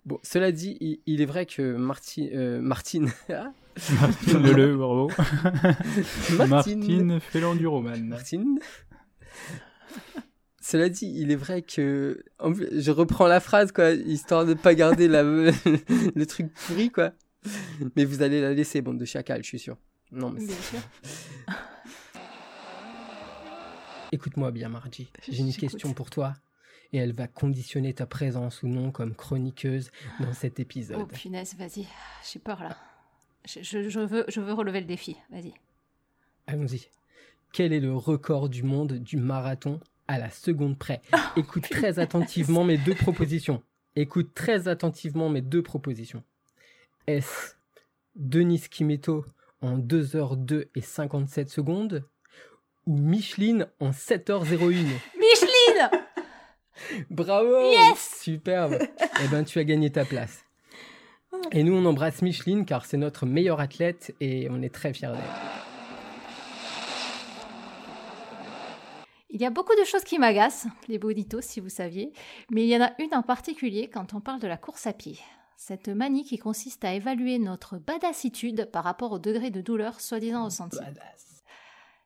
[0.04, 3.10] Bon, cela dit, il, il est vrai que Marti- euh, Martine,
[4.00, 5.10] Martine Leleu, bravo.
[6.48, 8.04] Martine, l'enduroman.
[8.04, 8.58] Martine.
[10.60, 15.08] Cela dit, il est vrai que je reprends la phrase quoi, histoire de pas garder
[15.08, 15.22] la...
[15.24, 17.12] le truc pourri quoi.
[17.96, 19.76] Mais vous allez la laisser, bande de chacals, je suis sûr.
[20.10, 20.78] Non, mais Bien sûr.
[24.12, 25.10] Écoute-moi bien, Margie.
[25.28, 26.34] J'ai une question pour toi.
[26.94, 29.90] Et elle va conditionner ta présence ou non comme chroniqueuse
[30.20, 30.96] dans cet épisode.
[31.02, 31.86] Oh punaise, vas-y,
[32.32, 32.78] j'ai peur là.
[33.46, 35.52] Je, je- je veux, je veux relever le défi, vas-y.
[36.46, 36.88] Allons-y.
[37.52, 41.02] Quel est le record du monde du marathon à la seconde près?
[41.36, 43.62] Écoute très attentivement mes deux propositions.
[43.94, 46.24] Écoute très attentivement mes deux propositions.
[47.08, 47.54] Est-ce
[48.16, 49.24] Denis Kimeto
[49.62, 52.06] en 2h02 et 57 secondes
[52.86, 54.58] ou Micheline en 7h01
[55.18, 55.90] Micheline!
[57.08, 57.70] Bravo!
[57.70, 58.20] Yes!
[58.20, 58.76] Superbe!
[59.24, 60.44] Eh ben, tu as gagné ta place.
[61.50, 65.08] Et nous, on embrasse Micheline car c'est notre meilleure athlète et on est très fiers
[65.08, 65.16] d'elle.
[69.30, 72.12] Il y a beaucoup de choses qui m'agacent, les bonitos, si vous saviez,
[72.50, 74.92] mais il y en a une en particulier quand on parle de la course à
[74.92, 75.18] pied.
[75.60, 80.44] Cette manie qui consiste à évaluer notre badassitude par rapport au degré de douleur soi-disant
[80.44, 80.78] ressenti.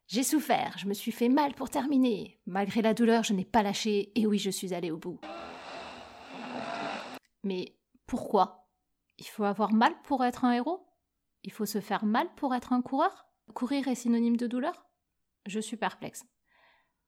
[0.07, 2.41] J'ai souffert, je me suis fait mal pour terminer.
[2.47, 5.21] Malgré la douleur, je n'ai pas lâché, et oui, je suis allé au bout.
[7.45, 7.77] Mais
[8.07, 8.71] pourquoi?
[9.19, 10.89] Il faut avoir mal pour être un héros?
[11.43, 13.27] Il faut se faire mal pour être un coureur?
[13.53, 14.89] Courir est synonyme de douleur?
[15.45, 16.25] Je suis perplexe.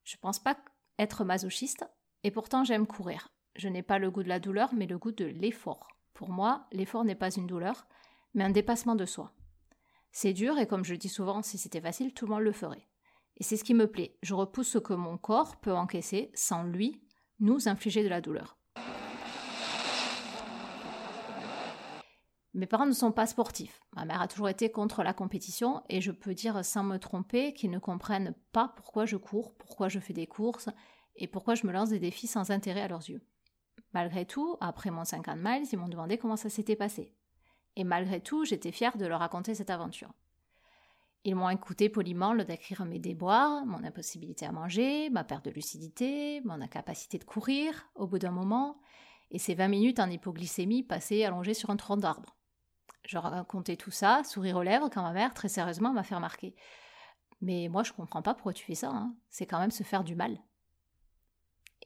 [0.02, 0.58] Je pense pas
[0.98, 1.86] être masochiste,
[2.22, 3.28] et pourtant j'aime courir.
[3.56, 5.88] Je n'ai pas le goût de la douleur, mais le goût de l'effort.
[6.14, 7.86] Pour moi, l'effort n'est pas une douleur,
[8.34, 9.32] mais un dépassement de soi.
[10.12, 12.86] C'est dur, et comme je dis souvent, si c'était facile, tout le monde le ferait.
[13.36, 14.16] Et c'est ce qui me plaît.
[14.22, 17.02] Je repousse ce que mon corps peut encaisser sans lui
[17.40, 18.56] nous infliger de la douleur.
[22.54, 23.80] Mes parents ne sont pas sportifs.
[23.96, 27.52] Ma mère a toujours été contre la compétition et je peux dire sans me tromper
[27.52, 30.68] qu'ils ne comprennent pas pourquoi je cours, pourquoi je fais des courses
[31.16, 33.26] et pourquoi je me lance des défis sans intérêt à leurs yeux.
[33.94, 37.12] Malgré tout, après mon 50 miles, ils m'ont demandé comment ça s'était passé.
[37.76, 40.12] Et malgré tout, j'étais fière de leur raconter cette aventure.
[41.22, 45.50] Ils m'ont écouté poliment le décrire mes déboires, mon impossibilité à manger, ma perte de
[45.50, 48.78] lucidité, mon incapacité de courir au bout d'un moment,
[49.30, 52.36] et ces 20 minutes en hypoglycémie passées allongées sur un tronc d'arbre.
[53.04, 56.54] Je racontais tout ça, sourire aux lèvres, quand ma mère, très sérieusement, m'a fait remarquer.
[57.40, 59.14] Mais moi, je comprends pas pourquoi tu fais ça, hein.
[59.30, 60.38] c'est quand même se faire du mal.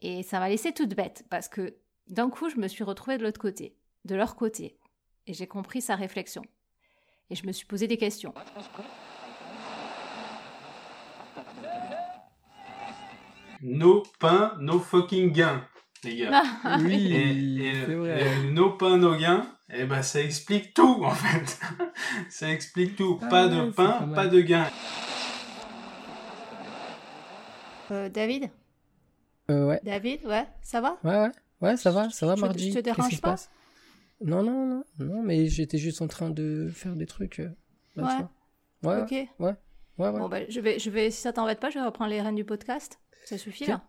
[0.00, 1.76] Et ça m'a laissé toute bête, parce que
[2.08, 4.76] d'un coup, je me suis retrouvée de l'autre côté, de leur côté,
[5.26, 6.42] et j'ai compris sa réflexion.
[7.30, 8.34] Et je me suis posé des questions.
[13.60, 15.62] No pain, no fucking gain,
[16.04, 16.30] les gars.
[16.64, 18.20] Ah, Oui, Et, et c'est le- vrai.
[18.20, 21.58] et le no pain, no gain, eh ben, ça explique tout, en fait.
[22.30, 23.18] ça explique tout.
[23.20, 24.66] Ah pas ouais, de pain, pas de gain.
[27.90, 28.50] Euh, David?
[29.50, 29.80] Euh, ouais.
[29.82, 30.98] David, ouais, ça va?
[31.02, 31.30] Ouais, ouais.
[31.60, 32.64] Ouais, ça va, ça va, Je- Mardi.
[32.64, 33.50] je te Qu'est-ce dérange qui se pas passe?
[34.20, 37.40] Non, non, non, non, mais j'étais juste en train de faire des trucs.
[37.40, 37.50] euh,
[37.96, 38.28] là,
[38.84, 39.02] Ouais.
[39.02, 39.10] Ok.
[39.10, 39.54] ouais, ouais,
[39.98, 40.12] ouais.
[40.18, 42.36] Bon, bah, je vais, je vais, si ça t'embête pas, je vais reprendre les rênes
[42.36, 42.98] du podcast.
[43.24, 43.82] Ça suffit là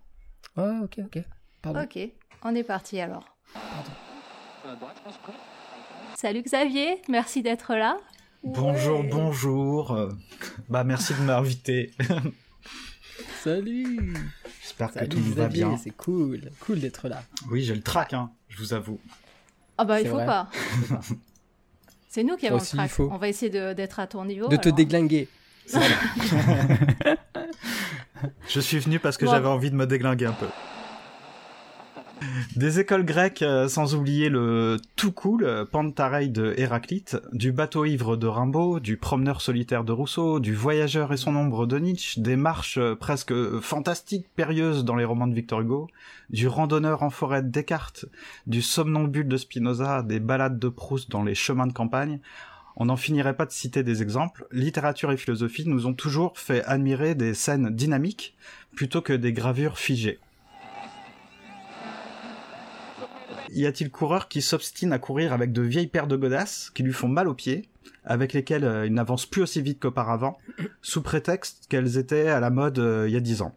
[0.58, 1.24] Ouais, ok, ok.
[1.62, 1.82] Pardon.
[1.84, 2.00] Ok,
[2.44, 3.38] on est parti alors.
[6.16, 7.98] Salut Xavier, merci d'être là.
[8.44, 9.10] Bonjour, Ouais.
[9.12, 9.92] bonjour.
[9.92, 10.10] Euh,
[10.70, 11.92] Bah merci de m'inviter.
[13.44, 14.14] Salut
[14.80, 15.78] J'espère que tout va bien.
[15.78, 17.22] c'est cool, cool d'être là.
[17.52, 19.00] Oui, j'ai le trac, hein, je vous avoue.
[19.78, 20.26] Ah bah il faut vrai.
[20.26, 20.50] pas.
[22.10, 22.90] C'est nous qui avons le aussi, trac.
[22.90, 23.10] faut.
[23.12, 24.48] On va essayer de- d'être à ton niveau.
[24.48, 25.28] de te déglinguer.
[28.48, 29.32] Je suis venu parce que Bon.
[29.32, 30.48] j'avais envie de me déglinguer un peu.
[32.56, 37.86] Des écoles grecques, euh, sans oublier le tout cool euh, Pantarei de Héraclite, du bateau
[37.86, 42.20] ivre de Rimbaud, du promeneur solitaire de Rousseau, du voyageur et son ombre de Nietzsche,
[42.20, 45.88] des marches euh, presque fantastiques périlleuses dans les romans de Victor Hugo,
[46.30, 48.06] du randonneur en forêt de Descartes,
[48.48, 52.20] du somnambule de Spinoza, des balades de Proust dans les chemins de campagne.
[52.76, 54.48] On n'en finirait pas de citer des exemples.
[54.52, 58.36] Littérature et philosophie nous ont toujours fait admirer des scènes dynamiques
[58.74, 60.20] plutôt que des gravures figées.
[63.52, 66.93] Y a-t-il coureur qui s'obstine à courir avec de vieilles paires de godasses qui lui
[66.93, 67.68] font mal aux pieds,
[68.04, 70.38] avec lesquelles euh, il n'avance plus aussi vite qu'auparavant,
[70.82, 73.56] sous prétexte qu'elles étaient à la mode euh, il y a dix ans?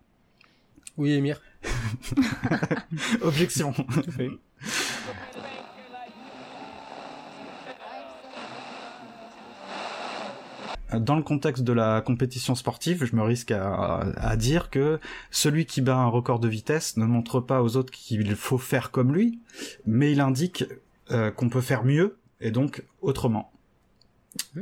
[0.97, 1.41] Oui, Emir.
[3.23, 3.75] Objection.
[10.99, 15.67] Dans le contexte de la compétition sportive, je me risque à, à dire que celui
[15.67, 19.15] qui bat un record de vitesse ne montre pas aux autres qu'il faut faire comme
[19.15, 19.41] lui,
[19.87, 20.65] mais il indique
[21.11, 23.53] euh, qu'on peut faire mieux et donc autrement.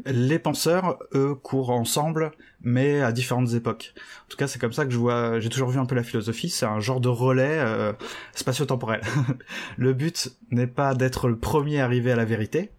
[0.05, 3.95] Les penseurs, eux, courent ensemble, mais à différentes époques.
[4.25, 5.39] En tout cas, c'est comme ça que je vois.
[5.39, 6.49] J'ai toujours vu un peu la philosophie.
[6.49, 7.93] C'est un genre de relais euh,
[8.35, 9.03] spatio-temporel.
[9.77, 12.73] le but n'est pas d'être le premier arrivé à la vérité.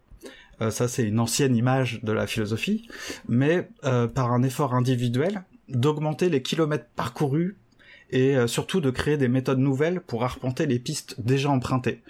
[0.62, 2.88] Euh, ça, c'est une ancienne image de la philosophie,
[3.28, 7.58] mais euh, par un effort individuel, d'augmenter les kilomètres parcourus
[8.12, 12.04] et euh, surtout de créer des méthodes nouvelles pour arpenter les pistes déjà empruntées.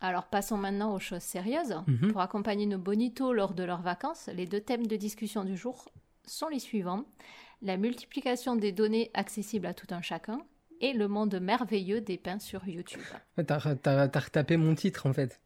[0.00, 1.76] Alors passons maintenant aux choses sérieuses.
[1.86, 2.12] Mhm.
[2.12, 5.88] Pour accompagner nos bonitos lors de leurs vacances, les deux thèmes de discussion du jour
[6.26, 7.04] sont les suivants.
[7.62, 10.42] La multiplication des données accessibles à tout un chacun
[10.80, 13.00] et le monde merveilleux dépeint sur YouTube.
[13.36, 15.40] T'as t'as- t'as retapé mon titre en fait.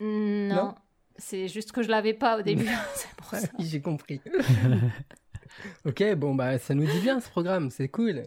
[0.00, 0.74] Non, Non
[1.16, 2.66] c'est juste que je l'avais pas au début.
[2.94, 3.46] c'est pour ça.
[3.58, 4.20] Oui, j'ai compris.
[5.84, 8.24] ok, bon bah ça nous dit bien ce programme, c'est cool.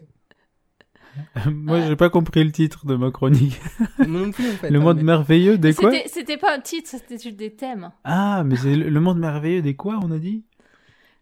[1.50, 3.58] Moi, j'ai pas compris le titre de ma chronique.
[3.98, 4.68] Moi non plus en fait.
[4.70, 5.90] Le hein, monde mais- merveilleux des quoi?
[6.06, 7.90] C'était- pas un titre, c'était juste des thèmes.
[8.04, 10.44] Ah, mais c'est le monde merveilleux des quoi, on a dit?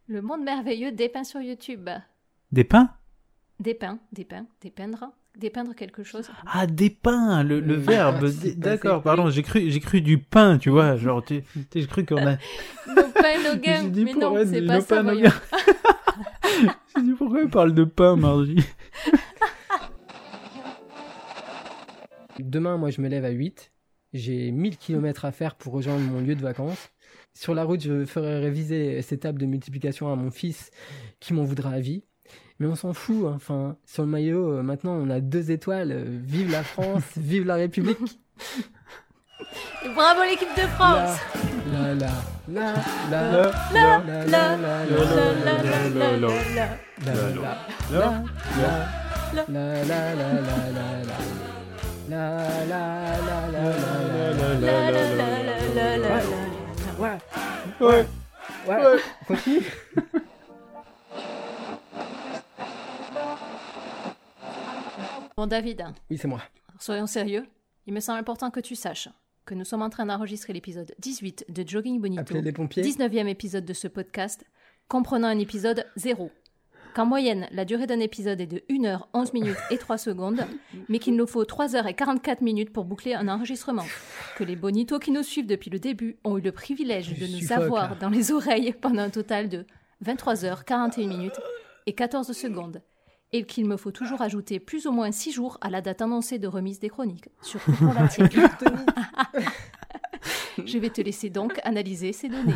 [0.08, 1.88] Le monde merveilleux dépeint sur YouTube.
[2.52, 2.90] Des pains Dépeint,
[3.60, 6.30] dépeint, dépeindre, dépeindre quelque chose.
[6.46, 8.28] Ah, des pains, le, le Oui, verbe.
[8.56, 10.96] D'accord, pardon, j'ai cru, j'ai cru du pain, tu vois.
[10.96, 11.42] Genre, tu,
[11.74, 12.36] j'ai cru qu'on a.
[12.86, 13.82] No pain, no gain.
[13.82, 15.02] J'ai dit Mais non, c'est pas ça.
[16.96, 18.64] J'ai dit pourquoi il parle de pain, Margie
[22.38, 23.72] Demain, moi je me lève à 8.
[24.12, 26.90] J'ai 1000 km à faire pour rejoindre mon lieu de vacances.
[27.32, 30.70] Sur la route, je ferai réviser cette table de multiplication à mon fils
[31.18, 32.04] qui m'en voudra à vie.
[32.60, 33.32] Mais on s'en fout, hein.
[33.34, 35.90] enfin, sur le maillot, euh, maintenant on a deux étoiles.
[35.92, 37.98] euh, Vive la France, vive la République.
[39.84, 41.18] Et bravo l'équipe de France
[41.72, 42.10] La la
[42.48, 42.74] la
[43.10, 46.16] la La, la la, la la, la la,
[49.46, 49.98] la, la, la,
[55.74, 56.74] la, la.
[65.36, 66.40] Bon David, Oui, c'est moi.
[66.78, 67.44] soyons sérieux.
[67.86, 69.08] Il me semble important que tu saches
[69.46, 72.82] que nous sommes en train d'enregistrer l'épisode 18 de Jogging Bonito, Appelez les pompiers.
[72.82, 74.46] 19e épisode de ce podcast,
[74.88, 76.30] comprenant un épisode 0.
[76.94, 80.46] Qu'en moyenne, la durée d'un épisode est de 1 heure 11 minutes et 3 secondes,
[80.88, 83.84] mais qu'il nous faut 3 heures et 44 minutes pour boucler un enregistrement.
[84.38, 87.30] Que les bonitos qui nous suivent depuis le début ont eu le privilège Je de
[87.32, 87.96] nous suffoque, avoir là.
[88.00, 89.66] dans les oreilles pendant un total de
[90.00, 91.40] 23 heures 41 minutes
[91.86, 92.80] et 14 secondes.
[93.32, 96.38] Et qu'il me faut toujours ajouter plus ou moins 6 jours à la date annoncée
[96.38, 98.28] de remise des chroniques, surtout pour la tienne.
[100.64, 102.54] Je vais te laisser donc analyser ces données.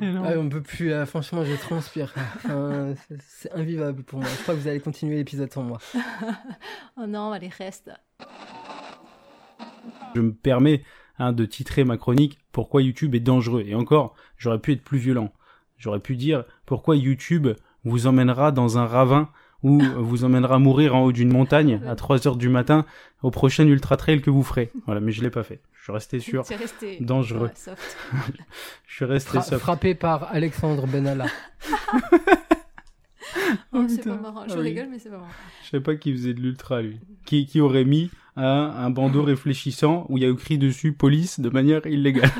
[0.00, 2.14] Ah, on peut plus, là, franchement, je transpire.
[2.36, 4.28] Enfin, c'est invivable pour moi.
[4.28, 5.78] Je crois que vous allez continuer l'épisode sans moi.
[6.96, 7.90] oh non, allez, reste.
[10.14, 10.82] Je me permets
[11.18, 13.64] hein, de titrer ma chronique Pourquoi YouTube est dangereux?
[13.66, 15.32] Et encore, j'aurais pu être plus violent.
[15.76, 17.48] J'aurais pu dire Pourquoi YouTube
[17.90, 19.28] vous emmènera dans un ravin
[19.62, 22.84] ou vous emmènera mourir en haut d'une montagne à 3 heures du matin
[23.22, 24.70] au prochain ultra trail que vous ferez.
[24.84, 25.60] Voilà, mais je l'ai pas fait.
[25.78, 26.16] Je suis resté
[26.52, 27.46] es resté, dangereux.
[27.48, 27.96] ouais, soft.
[28.86, 29.60] je suis resté Fra- soft.
[29.62, 31.26] frappé par Alexandre Benalla.
[33.72, 34.16] Oh, c'est putain.
[34.16, 34.44] pas marrant.
[34.48, 34.68] Je Ah oui.
[34.68, 35.28] rigole, mais c'est pas marrant.
[35.64, 37.00] Je savais pas qui faisait de l'ultra, lui.
[37.26, 41.38] Qui, qui aurait mis un, un bandeau réfléchissant où il y a écrit dessus police
[41.40, 42.30] de manière illégale.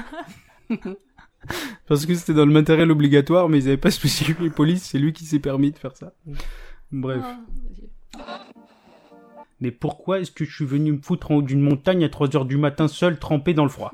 [1.87, 5.13] Parce que c'était dans le matériel obligatoire, mais ils avaient pas spécifié police, c'est lui
[5.13, 6.13] qui s'est permis de faire ça.
[6.93, 7.23] Bref.
[8.17, 8.21] Oh,
[9.61, 12.47] Mais pourquoi est-ce que je suis venu me foutre en haut d'une montagne à 3h
[12.47, 13.93] du matin seul, trempé dans le froid?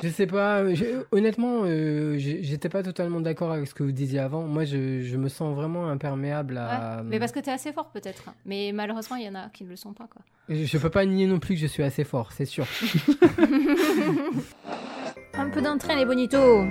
[0.00, 4.20] Je sais pas, je- honnêtement, euh, j'étais pas totalement d'accord avec ce que vous disiez
[4.20, 4.42] avant.
[4.46, 7.02] Moi, je, je me sens vraiment imperméable à.
[7.04, 8.22] Mais parce que t'es assez fort, peut-être.
[8.46, 10.22] Mais malheureusement, il y en a qui ne le sont pas, quoi.
[10.48, 12.64] Je, je peux pas nier non plus que je suis assez fort, c'est sûr.
[15.38, 16.64] Un peu d'entrain, les bonitos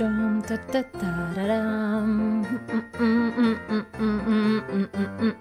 [0.00, 0.42] mm, mm,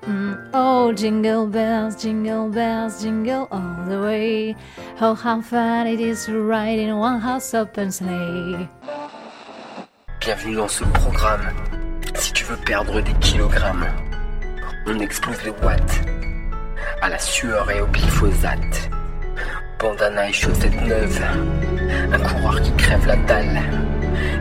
[0.07, 4.55] mm, Oh, jingle bells, jingle bells, jingle all the way.
[5.01, 8.69] Oh, how fun it is to ride in one house open sleigh.
[10.19, 11.49] Bienvenue dans ce programme.
[12.13, 13.87] Si tu veux perdre des kilogrammes,
[14.85, 16.01] on explose les watts
[17.01, 18.91] à la sueur et au glyphosate.
[19.79, 21.21] Bandana et chaussettes neuves.
[22.11, 23.61] Un coureur qui crève la dalle.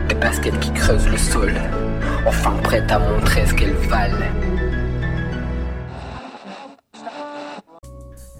[0.09, 1.53] Des baskets qui creusent le sol.
[2.25, 4.25] Enfin prête à montrer ce qu'elles valent.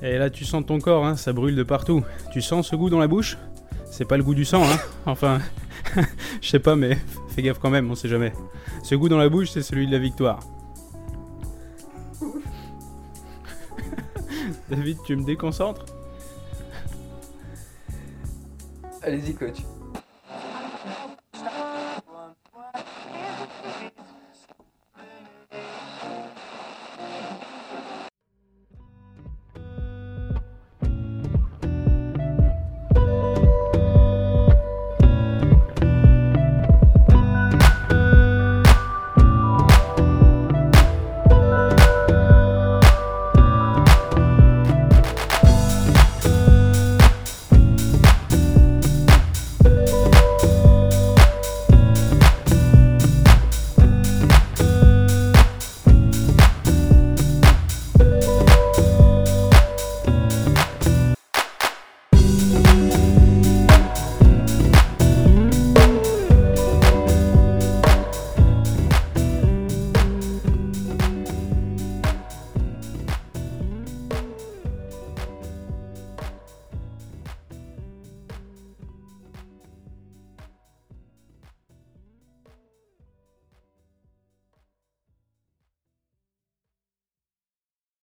[0.02, 2.04] Et là, tu sens ton corps, hein, ça brûle de partout.
[2.32, 3.38] Tu sens ce goût dans la bouche?
[3.92, 5.40] C'est pas le goût du sang, hein Enfin,
[6.42, 6.98] je sais pas, mais
[7.30, 8.34] fais gaffe quand même, on sait jamais.
[8.84, 10.40] Ce goût dans la bouche, c'est celui de la victoire.
[14.70, 15.86] David, tu me déconcentres?
[19.08, 19.77] Allez-y, coach.